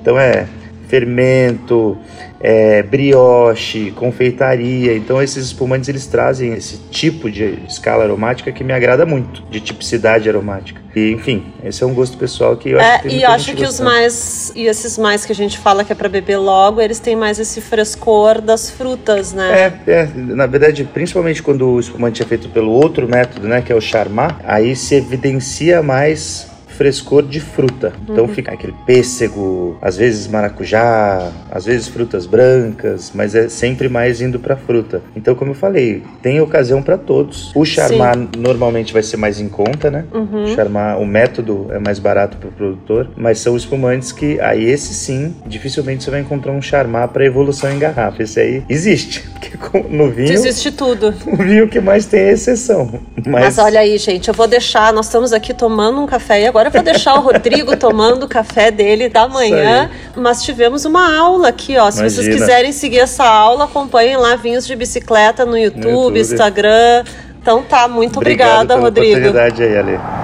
Então 0.02 0.20
é 0.20 0.46
fermento, 0.90 1.98
é, 2.44 2.84
brioche, 2.84 3.92
confeitaria. 3.92 4.96
Então 4.98 5.22
esses 5.22 5.46
espumantes 5.46 5.88
eles 5.88 6.06
trazem 6.06 6.52
esse 6.54 6.78
tipo 6.92 7.32
de 7.32 7.60
escala 7.70 8.04
aromática 8.04 8.52
que 8.52 8.66
me 8.66 8.74
agrada 8.74 9.06
muito, 9.06 9.42
de 9.50 9.62
tipicidade 9.62 10.28
aromática. 10.28 10.82
E 10.94 11.12
enfim, 11.12 11.54
esse 11.64 11.82
é 11.82 11.88
um 11.88 11.94
gosto 11.94 12.18
pessoal 12.18 12.58
que 12.58 12.72
eu 12.72 12.80
acho 12.80 12.90
É, 12.90 13.00
que 13.00 13.08
tem 13.08 13.20
e 13.20 13.24
acho 13.26 13.56
que 13.56 13.64
os 13.64 13.70
gostando. 13.70 13.90
mais. 13.90 14.52
E 14.56 14.66
esses 14.68 14.98
mais 14.98 15.26
que 15.26 15.32
a 15.32 15.36
gente 15.36 15.58
fala 15.58 15.84
que 15.86 15.94
é 15.94 15.96
pra 15.96 16.10
beber 16.10 16.38
logo, 16.38 16.82
eles 16.82 17.00
têm 17.00 17.16
mais 17.16 17.40
esse 17.40 17.62
frescor 17.62 18.42
das 18.42 18.70
frutas, 18.70 19.32
né? 19.34 19.74
É, 19.88 19.92
é, 19.92 20.10
na 20.16 20.46
verdade, 20.46 20.84
principalmente 20.84 21.42
quando 21.42 21.68
o 21.68 21.80
espumante 21.80 22.22
é 22.22 22.26
feito 22.26 22.50
pelo 22.50 22.72
outro 22.72 23.08
método, 23.08 23.48
né, 23.48 23.62
que 23.62 23.72
é 23.72 23.76
o 23.76 23.82
charmat, 23.82 24.36
aí 24.44 24.76
se 24.76 24.96
evidencia 24.96 25.82
mais 25.82 26.52
frescor 26.74 27.24
de 27.24 27.40
fruta. 27.40 27.94
Então 28.04 28.26
uhum. 28.26 28.34
fica 28.34 28.52
aquele 28.52 28.74
pêssego, 28.86 29.78
às 29.82 29.96
vezes 29.96 30.28
maracujá, 30.28 31.32
às 31.52 31.66
vezes 31.66 31.88
frutas 31.88 32.26
brancas, 32.26 33.12
mas 33.14 33.36
é 33.36 33.48
sempre 33.48 33.88
mais 33.88 34.22
indo 34.22 34.40
para 34.40 34.56
fruta. 34.56 35.02
Então, 35.16 35.36
como 35.36 35.52
eu 35.52 35.56
falei, 35.56 36.04
tem 36.22 36.42
ocasião 36.42 36.82
para 36.82 36.98
todos. 36.98 37.52
O 37.56 37.64
charmar 37.64 38.16
Sim. 38.16 38.30
normalmente 38.38 38.92
vai 38.92 39.04
ser 39.04 39.18
mais 39.18 39.40
em 39.40 39.48
conta, 39.48 39.90
né? 39.90 40.06
Uhum. 40.14 40.48
Charmar, 40.56 41.00
o 41.00 41.06
método 41.06 41.68
é 41.72 41.80
mais 41.80 42.00
barato 42.00 42.38
para 42.38 42.50
o 42.50 42.52
produtor, 42.52 43.10
mas 43.16 43.40
são 43.40 43.56
espumantes 43.56 44.12
que 44.12 44.40
aí 44.40 44.64
esse 44.66 44.94
sim, 44.94 45.36
dificilmente 45.46 46.04
você 46.04 46.12
vai 46.12 46.22
encontrar 46.22 46.52
um 46.52 46.62
charmar 46.62 47.08
para 47.10 47.26
evolução 47.26 47.72
em 47.72 47.80
garrafa. 47.80 48.24
Esse 48.24 48.40
aí 48.40 48.64
existe, 48.68 49.22
porque 49.34 49.52
no 49.90 50.10
vinho 50.10 50.32
existe 50.32 50.72
tudo. 50.72 51.14
O 51.28 51.38
vinho 51.38 51.68
que 51.68 51.80
mais 51.80 52.06
tem 52.06 52.22
é 52.22 52.32
exceção. 52.32 53.00
Mas... 53.26 53.44
mas 53.44 53.58
olha 53.58 53.80
aí, 53.80 53.98
gente, 53.98 54.28
eu 54.28 54.34
vou 54.34 54.48
deixar, 54.48 54.92
nós 54.94 55.06
estamos 55.06 55.34
aqui 55.34 55.54
tomando 55.54 56.02
um 56.02 56.06
café 56.06 56.42
e 56.42 56.48
agora 56.48 56.63
eu 56.68 56.72
vou 56.72 56.84
deixar 56.84 57.16
o 57.16 57.22
Rodrigo 57.22 57.76
tomando 57.78 58.24
o 58.24 58.28
café 58.28 58.72
dele 58.72 59.10
da 59.10 59.28
manhã, 59.28 59.90
mas 60.16 60.44
tivemos 60.44 60.86
uma 60.86 61.16
aula 61.18 61.50
aqui, 61.50 61.78
ó. 61.78 61.90
Se 61.90 62.00
Imagina. 62.00 62.24
vocês 62.24 62.36
quiserem 62.36 62.72
seguir 62.72 63.00
essa 63.00 63.26
aula, 63.26 63.66
acompanhem 63.66 64.18
lá 64.18 64.36
Vinhos 64.36 64.66
de 64.66 64.76
Bicicleta 64.76 65.46
no 65.46 65.58
YouTube, 65.58 65.84
no 65.84 65.90
YouTube. 65.90 66.20
Instagram. 66.20 67.04
Então 67.42 67.62
tá, 67.62 67.88
muito 67.88 68.18
Obrigado 68.18 68.72
obrigada, 68.72 68.82
Rodrigo. 68.82 69.20
Oportunidade 69.20 69.64
aí, 69.64 69.78
Ale. 69.78 70.23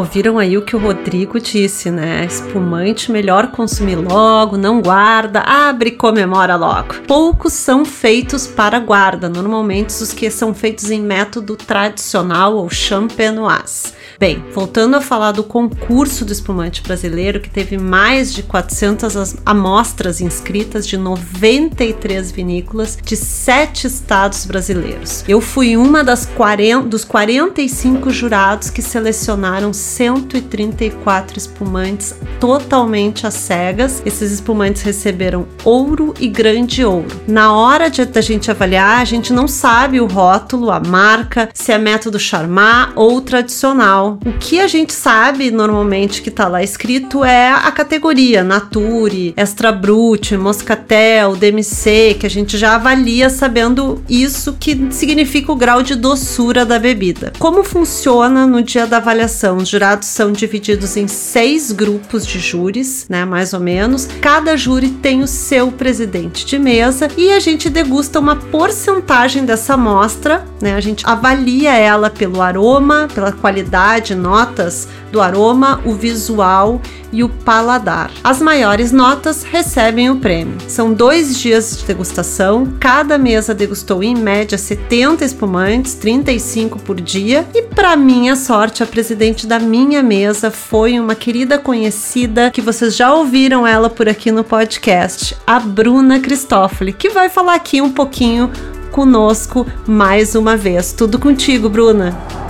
Ouviram 0.00 0.38
aí 0.38 0.56
o 0.56 0.62
que 0.62 0.74
o 0.74 0.78
Rodrigo 0.78 1.38
disse, 1.38 1.90
né? 1.90 2.24
Espumante 2.24 3.12
melhor 3.12 3.48
consumir 3.48 3.96
logo, 3.96 4.56
não 4.56 4.80
guarda, 4.80 5.40
abre 5.40 5.90
e 5.90 5.92
comemora 5.92 6.56
logo. 6.56 6.94
Poucos 7.06 7.52
são 7.52 7.84
feitos 7.84 8.46
para 8.46 8.78
guarda, 8.78 9.28
normalmente 9.28 9.90
os 9.90 10.10
que 10.14 10.30
são 10.30 10.54
feitos 10.54 10.90
em 10.90 11.02
método 11.02 11.54
tradicional 11.54 12.56
ou 12.56 12.70
champenoise. 12.70 13.92
Bem, 14.20 14.44
voltando 14.52 14.96
a 14.96 15.00
falar 15.00 15.32
do 15.32 15.42
concurso 15.42 16.26
do 16.26 16.32
espumante 16.32 16.82
brasileiro, 16.82 17.40
que 17.40 17.48
teve 17.48 17.78
mais 17.78 18.34
de 18.34 18.42
400 18.42 19.36
amostras 19.46 20.20
inscritas 20.20 20.86
de 20.86 20.98
93 20.98 22.30
vinícolas 22.30 22.98
de 23.02 23.16
sete 23.16 23.86
estados 23.86 24.44
brasileiros. 24.44 25.24
Eu 25.26 25.40
fui 25.40 25.74
uma 25.74 26.04
das 26.04 26.26
40, 26.26 26.86
dos 26.86 27.02
45 27.02 28.10
jurados 28.10 28.68
que 28.68 28.82
selecionaram 28.82 29.72
134 29.72 31.38
espumantes 31.38 32.14
totalmente 32.38 33.26
às 33.26 33.32
cegas. 33.32 34.02
Esses 34.04 34.32
espumantes 34.32 34.82
receberam 34.82 35.46
ouro 35.64 36.12
e 36.20 36.28
grande 36.28 36.84
ouro. 36.84 37.08
Na 37.26 37.54
hora 37.54 37.88
de 37.88 38.04
da 38.04 38.20
gente 38.20 38.50
avaliar, 38.50 39.00
a 39.00 39.04
gente 39.06 39.32
não 39.32 39.48
sabe 39.48 39.98
o 39.98 40.06
rótulo, 40.06 40.70
a 40.70 40.78
marca, 40.78 41.48
se 41.54 41.72
é 41.72 41.78
método 41.78 42.18
Charmat 42.18 42.92
ou 42.96 43.18
tradicional 43.22 44.09
o 44.24 44.32
que 44.38 44.60
a 44.60 44.66
gente 44.66 44.92
sabe 44.92 45.50
normalmente 45.50 46.22
que 46.22 46.30
tá 46.30 46.48
lá 46.48 46.62
escrito 46.62 47.24
é 47.24 47.50
a 47.50 47.70
categoria 47.70 48.42
Nature, 48.42 49.34
Extra 49.36 49.72
Brut, 49.72 50.36
Moscatel, 50.36 51.36
DMC, 51.36 52.16
que 52.18 52.26
a 52.26 52.30
gente 52.30 52.56
já 52.56 52.74
avalia 52.74 53.30
sabendo 53.30 54.02
isso 54.08 54.56
que 54.58 54.88
significa 54.90 55.52
o 55.52 55.56
grau 55.56 55.82
de 55.82 55.94
doçura 55.94 56.64
da 56.64 56.78
bebida. 56.78 57.32
Como 57.38 57.62
funciona 57.62 58.46
no 58.46 58.62
dia 58.62 58.86
da 58.86 58.96
avaliação? 58.96 59.58
Os 59.58 59.68
jurados 59.68 60.08
são 60.08 60.32
divididos 60.32 60.96
em 60.96 61.06
seis 61.06 61.72
grupos 61.72 62.26
de 62.26 62.38
júris, 62.38 63.06
né, 63.08 63.24
mais 63.24 63.52
ou 63.52 63.60
menos. 63.60 64.08
Cada 64.20 64.56
júri 64.56 64.88
tem 64.88 65.22
o 65.22 65.26
seu 65.26 65.70
presidente 65.70 66.44
de 66.44 66.58
mesa 66.58 67.08
e 67.16 67.30
a 67.32 67.38
gente 67.38 67.68
degusta 67.68 68.18
uma 68.18 68.36
porcentagem 68.36 69.44
dessa 69.44 69.74
amostra, 69.74 70.44
né? 70.60 70.74
A 70.74 70.80
gente 70.80 71.04
avalia 71.06 71.74
ela 71.74 72.10
pelo 72.10 72.42
aroma, 72.42 73.08
pela 73.14 73.32
qualidade 73.32 73.99
quantidade, 74.00 74.14
notas 74.14 74.88
do 75.12 75.20
aroma, 75.20 75.80
o 75.84 75.92
visual 75.92 76.80
e 77.12 77.22
o 77.24 77.28
paladar. 77.28 78.10
As 78.22 78.40
maiores 78.40 78.92
notas 78.92 79.42
recebem 79.42 80.10
o 80.10 80.16
prêmio. 80.16 80.56
São 80.68 80.92
dois 80.92 81.38
dias 81.38 81.76
de 81.76 81.84
degustação, 81.84 82.72
cada 82.78 83.18
mesa 83.18 83.54
degustou 83.54 84.02
em 84.02 84.14
média 84.14 84.56
70 84.56 85.24
espumantes, 85.24 85.94
35 85.94 86.78
por 86.80 87.00
dia, 87.00 87.46
e 87.54 87.62
para 87.62 87.96
minha 87.96 88.36
sorte, 88.36 88.82
a 88.82 88.86
presidente 88.86 89.46
da 89.46 89.58
minha 89.58 90.02
mesa 90.02 90.50
foi 90.50 90.98
uma 90.98 91.14
querida 91.14 91.58
conhecida 91.58 92.50
que 92.50 92.60
vocês 92.60 92.96
já 92.96 93.12
ouviram 93.12 93.66
ela 93.66 93.90
por 93.90 94.08
aqui 94.08 94.30
no 94.30 94.44
podcast, 94.44 95.36
a 95.46 95.58
Bruna 95.58 96.20
Cristófoli, 96.20 96.92
que 96.92 97.10
vai 97.10 97.28
falar 97.28 97.54
aqui 97.54 97.80
um 97.80 97.90
pouquinho 97.90 98.50
conosco 98.92 99.66
mais 99.86 100.34
uma 100.34 100.56
vez. 100.56 100.92
Tudo 100.92 101.18
contigo, 101.18 101.68
Bruna. 101.68 102.49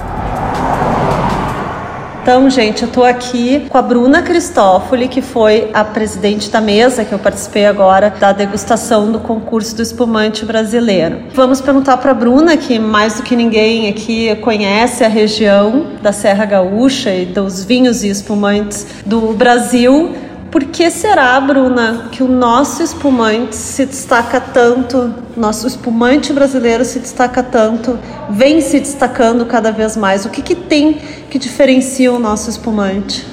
Então, 2.22 2.50
gente, 2.50 2.82
eu 2.82 2.88
tô 2.88 3.02
aqui 3.02 3.66
com 3.70 3.78
a 3.78 3.82
Bruna 3.82 4.20
Cristófoli, 4.20 5.08
que 5.08 5.22
foi 5.22 5.70
a 5.72 5.82
presidente 5.82 6.50
da 6.50 6.60
mesa 6.60 7.02
que 7.02 7.12
eu 7.12 7.18
participei 7.18 7.64
agora 7.64 8.10
da 8.10 8.30
degustação 8.30 9.10
do 9.10 9.18
concurso 9.20 9.74
do 9.74 9.80
espumante 9.80 10.44
brasileiro. 10.44 11.22
Vamos 11.34 11.62
perguntar 11.62 11.96
para 11.96 12.12
Bruna, 12.12 12.58
que 12.58 12.78
mais 12.78 13.14
do 13.14 13.22
que 13.22 13.34
ninguém 13.34 13.88
aqui 13.88 14.36
conhece 14.36 15.02
a 15.02 15.08
região 15.08 15.86
da 16.02 16.12
Serra 16.12 16.44
Gaúcha 16.44 17.10
e 17.14 17.24
dos 17.24 17.64
vinhos 17.64 18.04
e 18.04 18.08
espumantes 18.08 18.86
do 19.06 19.32
Brasil. 19.32 20.14
Por 20.50 20.64
que 20.64 20.90
será, 20.90 21.40
Bruna, 21.40 22.08
que 22.10 22.24
o 22.24 22.28
nosso 22.28 22.82
espumante 22.82 23.54
se 23.54 23.86
destaca 23.86 24.40
tanto, 24.40 25.14
nosso 25.36 25.64
espumante 25.68 26.32
brasileiro 26.32 26.84
se 26.84 26.98
destaca 26.98 27.40
tanto, 27.40 27.96
vem 28.28 28.60
se 28.60 28.80
destacando 28.80 29.46
cada 29.46 29.70
vez 29.70 29.96
mais? 29.96 30.24
O 30.24 30.28
que, 30.28 30.42
que 30.42 30.56
tem 30.56 30.98
que 31.30 31.38
diferencia 31.38 32.12
o 32.12 32.18
nosso 32.18 32.50
espumante? 32.50 33.24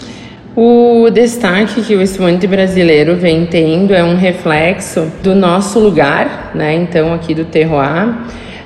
O 0.55 1.09
destaque 1.09 1.81
que 1.81 1.95
o 1.95 2.01
espumante 2.03 2.45
brasileiro 2.45 3.15
vem 3.15 3.47
tendo 3.47 3.95
é 3.95 4.03
um 4.03 4.15
reflexo 4.15 5.11
do 5.23 5.33
nosso 5.33 5.79
lugar, 5.79 6.51
né? 6.53 6.75
Então, 6.75 7.13
aqui 7.13 7.33
do 7.33 7.45
terroir 7.45 8.15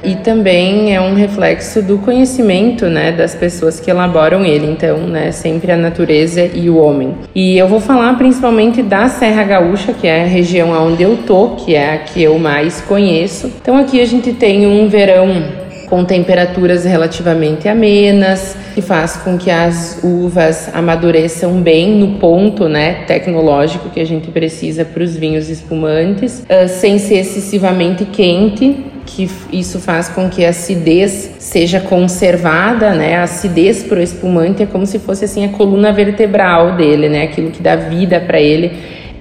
e 0.03 0.15
também 0.15 0.95
é 0.95 1.01
um 1.01 1.13
reflexo 1.13 1.81
do 1.81 1.97
conhecimento, 1.97 2.85
né, 2.87 3.11
das 3.11 3.35
pessoas 3.35 3.79
que 3.79 3.89
elaboram 3.89 4.43
ele. 4.45 4.65
Então, 4.65 4.97
né, 4.99 5.31
sempre 5.31 5.71
a 5.71 5.77
natureza 5.77 6.49
e 6.53 6.69
o 6.69 6.77
homem. 6.77 7.15
E 7.33 7.57
eu 7.57 7.67
vou 7.67 7.79
falar 7.79 8.17
principalmente 8.17 8.81
da 8.81 9.07
Serra 9.07 9.43
Gaúcha, 9.43 9.93
que 9.93 10.07
é 10.07 10.23
a 10.23 10.27
região 10.27 10.71
onde 10.71 11.03
eu 11.03 11.17
tô, 11.25 11.49
que 11.49 11.75
é 11.75 11.93
a 11.93 11.97
que 11.99 12.21
eu 12.21 12.37
mais 12.39 12.81
conheço. 12.81 13.51
Então, 13.61 13.77
aqui 13.77 14.01
a 14.01 14.05
gente 14.05 14.33
tem 14.33 14.65
um 14.65 14.87
verão 14.87 15.61
com 15.91 16.05
temperaturas 16.05 16.85
relativamente 16.85 17.67
amenas, 17.67 18.55
que 18.73 18.81
faz 18.81 19.17
com 19.17 19.37
que 19.37 19.51
as 19.51 19.99
uvas 20.01 20.73
amadureçam 20.73 21.61
bem 21.61 21.99
no 21.99 22.17
ponto 22.17 22.69
né, 22.69 23.03
tecnológico 23.05 23.89
que 23.89 23.99
a 23.99 24.05
gente 24.05 24.31
precisa 24.31 24.85
para 24.85 25.03
os 25.03 25.17
vinhos 25.17 25.49
espumantes, 25.49 26.43
uh, 26.43 26.69
sem 26.69 26.97
ser 26.97 27.15
excessivamente 27.15 28.05
quente, 28.05 28.85
que 29.15 29.29
isso 29.51 29.79
faz 29.79 30.07
com 30.07 30.29
que 30.29 30.45
a 30.45 30.49
acidez 30.49 31.31
seja 31.37 31.79
conservada, 31.79 32.93
né? 32.93 33.17
A 33.17 33.23
acidez 33.23 33.83
para 33.83 33.99
o 33.99 34.01
espumante 34.01 34.63
é 34.63 34.65
como 34.65 34.85
se 34.85 34.99
fosse 34.99 35.25
assim 35.25 35.45
a 35.45 35.49
coluna 35.49 35.91
vertebral 35.91 36.75
dele, 36.75 37.09
né? 37.09 37.23
Aquilo 37.23 37.51
que 37.51 37.61
dá 37.61 37.75
vida 37.75 38.19
para 38.19 38.39
ele 38.39 38.71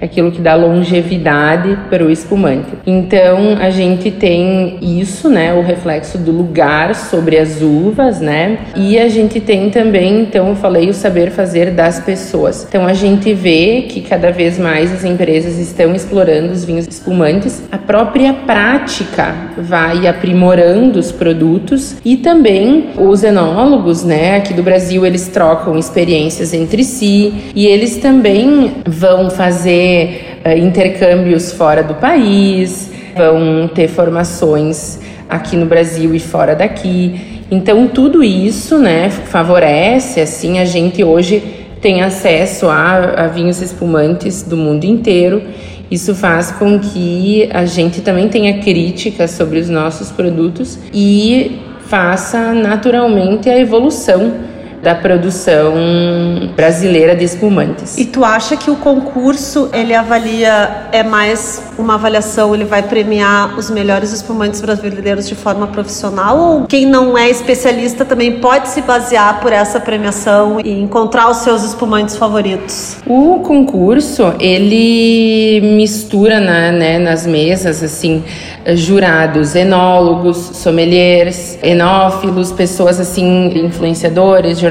aquilo 0.01 0.31
que 0.31 0.41
dá 0.41 0.55
longevidade 0.55 1.77
para 1.89 2.03
o 2.03 2.09
espumante. 2.09 2.71
Então 2.85 3.57
a 3.59 3.69
gente 3.69 4.09
tem 4.09 4.77
isso, 4.81 5.29
né, 5.29 5.53
o 5.53 5.61
reflexo 5.61 6.17
do 6.17 6.31
lugar 6.31 6.95
sobre 6.95 7.37
as 7.37 7.61
uvas, 7.61 8.19
né? 8.19 8.59
E 8.75 8.97
a 8.97 9.07
gente 9.07 9.39
tem 9.39 9.69
também, 9.69 10.21
então 10.21 10.49
eu 10.49 10.55
falei 10.55 10.89
o 10.89 10.93
saber 10.93 11.29
fazer 11.29 11.71
das 11.71 11.99
pessoas. 11.99 12.65
Então 12.67 12.87
a 12.87 12.93
gente 12.93 13.33
vê 13.33 13.85
que 13.87 14.01
cada 14.01 14.31
vez 14.31 14.57
mais 14.57 14.91
as 14.91 15.05
empresas 15.05 15.59
estão 15.59 15.93
explorando 15.93 16.51
os 16.51 16.65
vinhos 16.65 16.87
espumantes. 16.87 17.61
A 17.71 17.77
própria 17.77 18.33
prática 18.33 19.35
vai 19.57 20.07
aprimorando 20.07 20.97
os 20.97 21.11
produtos 21.11 21.97
e 22.03 22.17
também 22.17 22.89
os 22.97 23.23
enólogos, 23.23 24.03
né, 24.03 24.37
aqui 24.37 24.53
do 24.53 24.63
Brasil 24.63 25.05
eles 25.05 25.27
trocam 25.27 25.77
experiências 25.77 26.53
entre 26.53 26.83
si 26.83 27.33
e 27.53 27.67
eles 27.67 27.97
também 27.97 28.71
vão 28.85 29.29
fazer 29.29 29.90
uh, 30.45 30.57
intercâmbios 30.57 31.51
fora 31.51 31.83
do 31.83 31.95
país, 31.95 32.91
vão 33.15 33.67
ter 33.67 33.87
formações 33.87 34.99
aqui 35.29 35.55
no 35.55 35.65
Brasil 35.65 36.13
e 36.13 36.19
fora 36.19 36.55
daqui. 36.55 37.43
Então 37.49 37.87
tudo 37.87 38.23
isso, 38.23 38.77
né, 38.77 39.09
favorece 39.09 40.21
assim 40.21 40.59
a 40.59 40.65
gente 40.65 41.03
hoje 41.03 41.43
tem 41.81 42.01
acesso 42.01 42.69
a, 42.69 43.23
a 43.23 43.27
vinhos 43.27 43.61
espumantes 43.61 44.43
do 44.43 44.55
mundo 44.55 44.85
inteiro. 44.85 45.41
Isso 45.89 46.15
faz 46.15 46.51
com 46.51 46.79
que 46.79 47.49
a 47.51 47.65
gente 47.65 48.01
também 48.01 48.29
tenha 48.29 48.59
críticas 48.59 49.31
sobre 49.31 49.59
os 49.59 49.69
nossos 49.69 50.09
produtos 50.09 50.79
e 50.93 51.59
faça 51.87 52.53
naturalmente 52.53 53.49
a 53.49 53.59
evolução 53.59 54.50
da 54.81 54.95
produção 54.95 55.73
brasileira 56.55 57.15
de 57.15 57.23
espumantes. 57.23 57.97
E 57.97 58.05
tu 58.05 58.25
acha 58.25 58.57
que 58.57 58.71
o 58.71 58.75
concurso 58.75 59.69
ele 59.73 59.93
avalia 59.93 60.87
é 60.91 61.03
mais 61.03 61.63
uma 61.77 61.95
avaliação, 61.95 62.53
ele 62.53 62.65
vai 62.65 62.83
premiar 62.83 63.57
os 63.57 63.69
melhores 63.69 64.11
espumantes 64.11 64.61
brasileiros 64.61 65.27
de 65.27 65.35
forma 65.35 65.67
profissional 65.67 66.37
ou 66.37 66.65
quem 66.67 66.85
não 66.85 67.17
é 67.17 67.29
especialista 67.29 68.03
também 68.05 68.39
pode 68.39 68.69
se 68.69 68.81
basear 68.81 69.39
por 69.39 69.53
essa 69.53 69.79
premiação 69.79 70.59
e 70.59 70.79
encontrar 70.79 71.29
os 71.29 71.37
seus 71.37 71.63
espumantes 71.63 72.15
favoritos? 72.15 72.97
O 73.05 73.39
concurso, 73.39 74.33
ele 74.39 75.61
mistura 75.75 76.39
na, 76.39 76.71
né, 76.71 76.99
nas 76.99 77.25
mesas 77.25 77.83
assim 77.83 78.23
jurados, 78.75 79.55
enólogos, 79.55 80.37
sommeliers, 80.37 81.57
enófilos, 81.63 82.51
pessoas 82.51 82.99
assim 82.99 83.65
influenciadores, 83.65 84.59
jornalistas, 84.59 84.70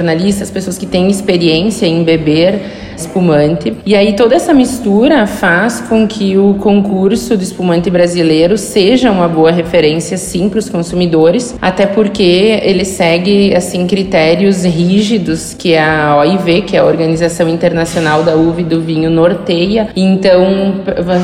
pessoas 0.51 0.79
que 0.79 0.87
têm 0.87 1.09
experiência 1.09 1.87
em 1.87 2.03
beber 2.03 2.61
espumante. 3.01 3.77
E 3.85 3.95
aí 3.95 4.15
toda 4.15 4.35
essa 4.35 4.53
mistura 4.53 5.27
faz 5.27 5.81
com 5.81 6.07
que 6.07 6.37
o 6.37 6.55
concurso 6.55 7.37
do 7.37 7.43
espumante 7.43 7.91
brasileiro 7.91 8.57
seja 8.57 9.11
uma 9.11 9.29
boa 9.29 9.51
referência 9.51 10.17
sim 10.17 10.49
para 10.49 10.59
os 10.59 10.69
consumidores, 10.69 11.57
até 11.61 11.87
porque 11.87 12.61
ele 12.63 12.85
segue 12.85 13.55
assim 13.55 13.87
critérios 13.87 14.65
rígidos 14.65 15.55
que 15.59 15.77
a 15.77 16.17
OIV, 16.19 16.63
que 16.63 16.77
é 16.77 16.81
a 16.81 16.85
Organização 16.85 17.49
Internacional 17.49 18.23
da 18.23 18.37
Uva 18.37 18.61
e 18.61 18.65
do 18.65 18.81
Vinho 18.81 19.11
norteia. 19.11 19.89
Então 19.97 20.75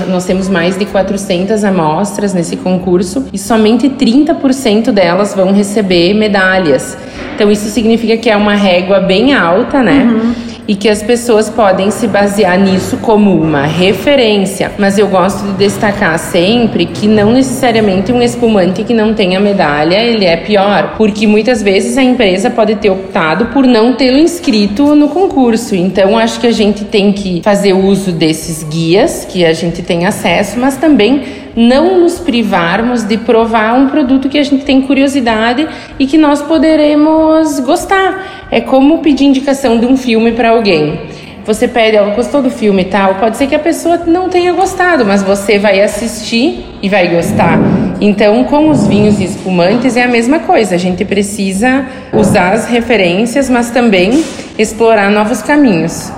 nós 0.08 0.24
temos 0.24 0.48
mais 0.48 0.78
de 0.78 0.84
400 0.86 1.64
amostras 1.64 2.32
nesse 2.32 2.56
concurso 2.56 3.26
e 3.32 3.38
somente 3.38 3.88
30% 3.88 4.90
delas 4.90 5.34
vão 5.34 5.52
receber 5.52 6.14
medalhas. 6.14 6.96
Então 7.34 7.50
isso 7.50 7.68
significa 7.68 8.16
que 8.16 8.30
é 8.30 8.36
uma 8.36 8.54
régua 8.54 9.00
bem 9.00 9.34
alta, 9.34 9.82
né? 9.82 10.04
Uhum 10.04 10.45
e 10.68 10.74
que 10.74 10.88
as 10.88 11.02
pessoas 11.02 11.48
podem 11.48 11.90
se 11.90 12.06
basear 12.08 12.58
nisso 12.58 12.96
como 12.98 13.34
uma 13.34 13.66
referência. 13.66 14.72
Mas 14.78 14.98
eu 14.98 15.08
gosto 15.08 15.44
de 15.46 15.52
destacar 15.52 16.18
sempre 16.18 16.86
que 16.86 17.06
não 17.06 17.32
necessariamente 17.32 18.12
um 18.12 18.22
espumante 18.22 18.82
que 18.84 18.94
não 18.94 19.14
tenha 19.14 19.38
medalha 19.38 19.96
ele 19.96 20.24
é 20.24 20.36
pior, 20.36 20.94
porque 20.96 21.26
muitas 21.26 21.62
vezes 21.62 21.96
a 21.96 22.02
empresa 22.02 22.50
pode 22.50 22.74
ter 22.76 22.90
optado 22.90 23.46
por 23.46 23.66
não 23.66 23.94
tê-lo 23.94 24.18
inscrito 24.18 24.94
no 24.94 25.08
concurso. 25.08 25.74
Então 25.74 26.18
acho 26.18 26.40
que 26.40 26.46
a 26.46 26.52
gente 26.52 26.84
tem 26.84 27.12
que 27.12 27.40
fazer 27.42 27.72
uso 27.72 28.12
desses 28.12 28.62
guias 28.64 29.24
que 29.24 29.44
a 29.44 29.52
gente 29.52 29.82
tem 29.82 30.06
acesso, 30.06 30.58
mas 30.58 30.76
também 30.76 31.45
não 31.56 32.00
nos 32.00 32.18
privarmos 32.18 33.02
de 33.02 33.16
provar 33.16 33.74
um 33.74 33.88
produto 33.88 34.28
que 34.28 34.38
a 34.38 34.42
gente 34.42 34.64
tem 34.64 34.82
curiosidade 34.82 35.66
e 35.98 36.06
que 36.06 36.18
nós 36.18 36.42
poderemos 36.42 37.58
gostar. 37.60 38.46
É 38.50 38.60
como 38.60 38.98
pedir 38.98 39.24
indicação 39.24 39.80
de 39.80 39.86
um 39.86 39.96
filme 39.96 40.32
para 40.32 40.50
alguém. 40.50 41.00
Você 41.46 41.68
pede, 41.68 41.96
ela 41.96 42.12
gostou 42.12 42.42
do 42.42 42.50
filme 42.50 42.82
e 42.82 42.86
tal, 42.86 43.14
pode 43.14 43.36
ser 43.36 43.46
que 43.46 43.54
a 43.54 43.58
pessoa 43.58 43.98
não 43.98 44.28
tenha 44.28 44.52
gostado, 44.52 45.06
mas 45.06 45.22
você 45.22 45.60
vai 45.60 45.80
assistir 45.80 46.64
e 46.82 46.88
vai 46.88 47.06
gostar. 47.08 47.56
Então, 48.00 48.42
com 48.44 48.68
os 48.68 48.86
vinhos 48.86 49.20
e 49.20 49.24
espumantes 49.24 49.96
é 49.96 50.02
a 50.02 50.08
mesma 50.08 50.40
coisa. 50.40 50.74
A 50.74 50.78
gente 50.78 51.04
precisa 51.04 51.86
usar 52.12 52.52
as 52.52 52.66
referências, 52.66 53.48
mas 53.48 53.70
também 53.70 54.24
explorar 54.58 55.08
novos 55.08 55.40
caminhos. 55.40 56.10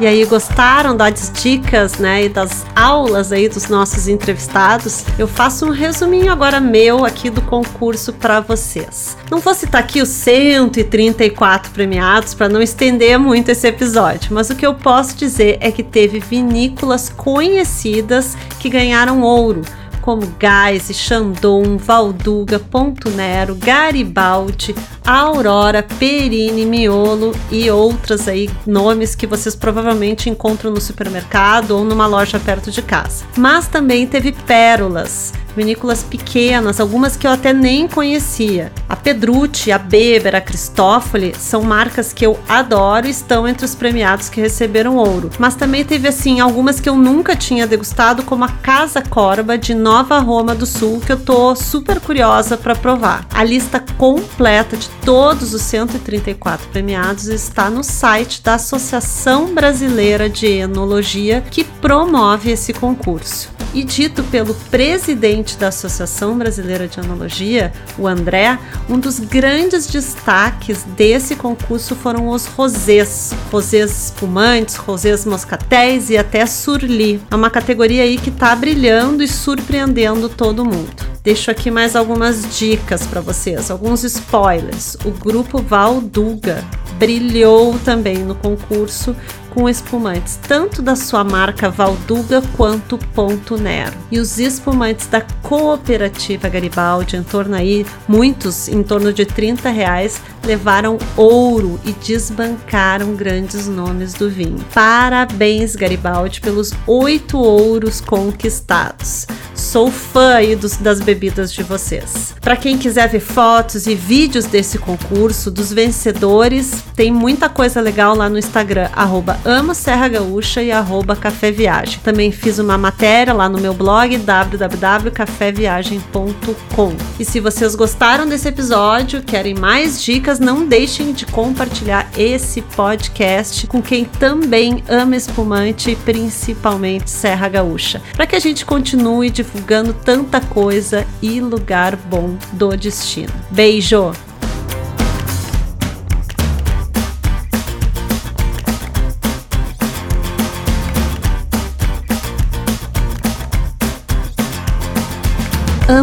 E 0.00 0.06
aí 0.06 0.24
gostaram 0.24 0.96
das 0.96 1.30
dicas, 1.32 1.98
né, 1.98 2.24
e 2.24 2.28
das 2.28 2.64
aulas 2.74 3.30
aí 3.30 3.48
dos 3.48 3.68
nossos 3.68 4.08
entrevistados? 4.08 5.04
Eu 5.18 5.28
faço 5.28 5.66
um 5.66 5.70
resuminho 5.70 6.32
agora 6.32 6.58
meu 6.58 7.04
aqui 7.04 7.30
do 7.30 7.40
concurso 7.42 8.12
para 8.12 8.40
vocês. 8.40 9.16
Não 9.30 9.38
vou 9.38 9.54
citar 9.54 9.80
aqui 9.80 10.00
os 10.00 10.08
134 10.08 11.70
premiados 11.72 12.34
para 12.34 12.48
não 12.48 12.60
estender 12.60 13.18
muito 13.18 13.50
esse 13.50 13.66
episódio, 13.68 14.34
mas 14.34 14.50
o 14.50 14.56
que 14.56 14.66
eu 14.66 14.74
posso 14.74 15.16
dizer 15.16 15.58
é 15.60 15.70
que 15.70 15.82
teve 15.82 16.18
vinícolas 16.18 17.08
conhecidas 17.08 18.36
que 18.58 18.68
ganharam 18.68 19.20
ouro 19.20 19.62
como 20.02 20.26
Gás, 20.38 20.90
Chandon, 20.92 21.78
Valduga, 21.78 22.58
Ponto 22.58 23.08
Nero, 23.08 23.54
Garibaldi, 23.54 24.74
Aurora, 25.04 25.82
Perini, 25.82 26.64
Miolo 26.64 27.32
e 27.50 27.70
outras 27.70 28.28
aí 28.28 28.48
nomes 28.66 29.14
que 29.14 29.26
vocês 29.26 29.54
provavelmente 29.54 30.30
encontram 30.30 30.70
no 30.70 30.80
supermercado 30.80 31.72
ou 31.72 31.84
numa 31.84 32.06
loja 32.06 32.38
perto 32.38 32.70
de 32.70 32.82
casa. 32.82 33.24
Mas 33.36 33.66
também 33.66 34.06
teve 34.06 34.32
pérolas, 34.32 35.32
vinícolas 35.56 36.02
pequenas, 36.02 36.80
algumas 36.80 37.16
que 37.16 37.26
eu 37.26 37.30
até 37.30 37.52
nem 37.52 37.86
conhecia. 37.86 38.72
A 38.88 38.96
Pedrucci, 38.96 39.72
a 39.72 39.78
Beber, 39.78 40.34
a 40.36 40.40
Cristófoli 40.40 41.34
são 41.38 41.62
marcas 41.62 42.12
que 42.12 42.24
eu 42.24 42.38
adoro 42.48 43.06
e 43.06 43.10
estão 43.10 43.46
entre 43.46 43.64
os 43.64 43.74
premiados 43.74 44.28
que 44.28 44.40
receberam 44.40 44.96
ouro. 44.96 45.30
Mas 45.38 45.54
também 45.54 45.84
teve 45.84 46.08
assim 46.08 46.40
algumas 46.40 46.80
que 46.80 46.88
eu 46.88 46.96
nunca 46.96 47.34
tinha 47.34 47.66
degustado, 47.66 48.22
como 48.22 48.44
a 48.44 48.48
Casa 48.48 49.02
Corba 49.02 49.58
de 49.58 49.74
Nova 49.74 50.18
Roma 50.18 50.54
do 50.54 50.66
Sul, 50.66 51.00
que 51.04 51.12
eu 51.12 51.20
tô 51.20 51.54
super 51.54 52.00
curiosa 52.00 52.56
para 52.56 52.74
provar. 52.74 53.26
A 53.32 53.44
lista 53.44 53.82
completa 53.98 54.76
de 54.76 54.88
todos 55.04 55.52
os 55.52 55.62
134 55.62 56.68
premiados 56.68 57.26
está 57.26 57.68
no 57.68 57.82
site 57.82 58.42
da 58.42 58.54
Associação 58.54 59.52
Brasileira 59.54 60.28
de 60.28 60.46
Enologia, 60.46 61.42
que 61.50 61.64
promove 61.64 62.52
esse 62.52 62.72
concurso. 62.72 63.50
E 63.74 63.82
dito 63.82 64.22
pelo 64.24 64.54
presidente 64.70 65.56
da 65.56 65.68
Associação 65.68 66.36
Brasileira 66.36 66.86
de 66.86 67.00
Enologia, 67.00 67.72
o 67.98 68.06
André, 68.06 68.58
um 68.88 68.98
dos 68.98 69.18
grandes 69.18 69.86
destaques 69.86 70.84
desse 70.94 71.34
concurso 71.36 71.96
foram 71.96 72.28
os 72.28 72.46
rosés, 72.46 73.32
rosés 73.50 74.04
espumantes, 74.04 74.76
rosés 74.76 75.24
moscatéis 75.24 76.10
e 76.10 76.18
até 76.18 76.44
surli. 76.44 77.20
É 77.30 77.34
uma 77.34 77.48
categoria 77.50 78.02
aí 78.02 78.18
que 78.18 78.28
está 78.28 78.54
brilhando 78.54 79.22
e 79.22 79.28
surpreendendo 79.28 80.28
todo 80.28 80.66
mundo. 80.66 81.12
Deixo 81.22 81.52
aqui 81.52 81.70
mais 81.70 81.94
algumas 81.94 82.58
dicas 82.58 83.06
para 83.06 83.20
vocês, 83.20 83.70
alguns 83.70 84.02
spoilers. 84.02 84.96
O 85.04 85.12
grupo 85.12 85.62
Valduga 85.62 86.64
brilhou 86.98 87.78
também 87.84 88.18
no 88.18 88.34
concurso 88.34 89.14
com 89.54 89.68
espumantes 89.68 90.38
tanto 90.48 90.80
da 90.80 90.96
sua 90.96 91.22
marca 91.22 91.68
Valduga 91.68 92.42
quanto 92.56 92.96
Ponto 92.96 93.56
Nero. 93.56 93.92
E 94.10 94.18
os 94.18 94.38
espumantes 94.38 95.06
da 95.06 95.20
cooperativa 95.42 96.48
Garibaldi, 96.48 97.16
em 97.16 97.22
torno 97.22 97.54
aí, 97.54 97.84
muitos, 98.08 98.68
em 98.68 98.82
torno 98.82 99.12
de 99.12 99.26
30 99.26 99.68
reais, 99.68 100.20
levaram 100.44 100.98
ouro 101.16 101.78
e 101.84 101.92
desbancaram 101.92 103.14
grandes 103.14 103.68
nomes 103.68 104.14
do 104.14 104.28
vinho. 104.28 104.58
Parabéns, 104.72 105.76
Garibaldi, 105.76 106.40
pelos 106.40 106.72
oito 106.86 107.38
ouros 107.38 108.00
conquistados. 108.00 109.26
Sou 109.54 109.90
fã 109.90 110.34
aí 110.34 110.56
dos, 110.56 110.76
das 110.76 111.00
bebidas 111.00 111.52
de 111.52 111.62
vocês. 111.62 112.34
Para 112.40 112.56
quem 112.56 112.76
quiser 112.76 113.08
ver 113.08 113.20
fotos 113.20 113.86
e 113.86 113.94
vídeos 113.94 114.46
desse 114.46 114.78
concurso, 114.78 115.50
dos 115.50 115.72
vencedores, 115.72 116.82
tem 116.96 117.12
muita 117.12 117.48
coisa 117.48 117.80
legal 117.80 118.16
lá 118.16 118.28
no 118.28 118.38
Instagram, 118.38 118.88
arroba 118.92 119.38
amo 119.44 119.74
Serra 119.74 120.08
Gaúcha 120.08 120.62
e 120.62 120.70
arroba 120.70 121.16
Café 121.16 121.50
Viagem. 121.50 121.98
Também 122.02 122.32
fiz 122.32 122.58
uma 122.58 122.78
matéria 122.78 123.32
lá 123.32 123.48
no 123.48 123.58
meu 123.60 123.72
blog 123.74 124.16
www.caféviagem.com. 124.18 126.92
E 127.18 127.24
se 127.24 127.40
vocês 127.40 127.74
gostaram 127.74 128.26
desse 128.26 128.48
episódio, 128.48 129.22
querem 129.22 129.54
mais 129.54 130.02
dicas, 130.02 130.38
não 130.38 130.66
deixem 130.66 131.12
de 131.12 131.26
compartilhar 131.26 132.08
esse 132.16 132.62
podcast 132.62 133.66
com 133.66 133.82
quem 133.82 134.04
também 134.04 134.84
ama 134.88 135.16
espumante, 135.16 135.98
principalmente 136.04 137.10
Serra 137.10 137.48
Gaúcha, 137.48 138.00
para 138.14 138.26
que 138.26 138.36
a 138.36 138.40
gente 138.40 138.64
continue 138.64 139.30
divulgando 139.30 139.92
tanta 139.92 140.40
coisa 140.40 141.04
e 141.20 141.40
lugar 141.40 141.96
bom 141.96 142.36
do 142.52 142.76
destino. 142.76 143.32
Beijo! 143.50 144.12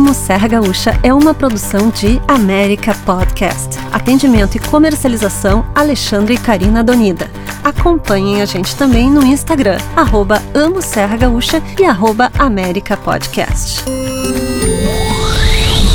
Amo 0.09 0.15
Serra 0.15 0.47
Gaúcha 0.47 0.99
é 1.03 1.13
uma 1.13 1.35
produção 1.35 1.91
de 1.91 2.19
América 2.27 2.95
Podcast. 3.05 3.77
Atendimento 3.91 4.55
e 4.55 4.59
comercialização 4.59 5.63
Alexandre 5.75 6.33
e 6.33 6.37
Karina 6.39 6.83
Donida. 6.83 7.29
Acompanhem 7.63 8.41
a 8.41 8.45
gente 8.45 8.75
também 8.75 9.07
no 9.11 9.23
Instagram, 9.23 9.77
arroba 9.95 10.41
Amo 10.55 10.81
Serra 10.81 11.15
Gaúcha 11.15 11.61
e 11.79 11.85
arroba 11.85 12.31
América 12.39 12.97
Podcast. 12.97 13.83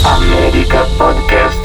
América 0.05 0.87
Podcast. 0.96 1.63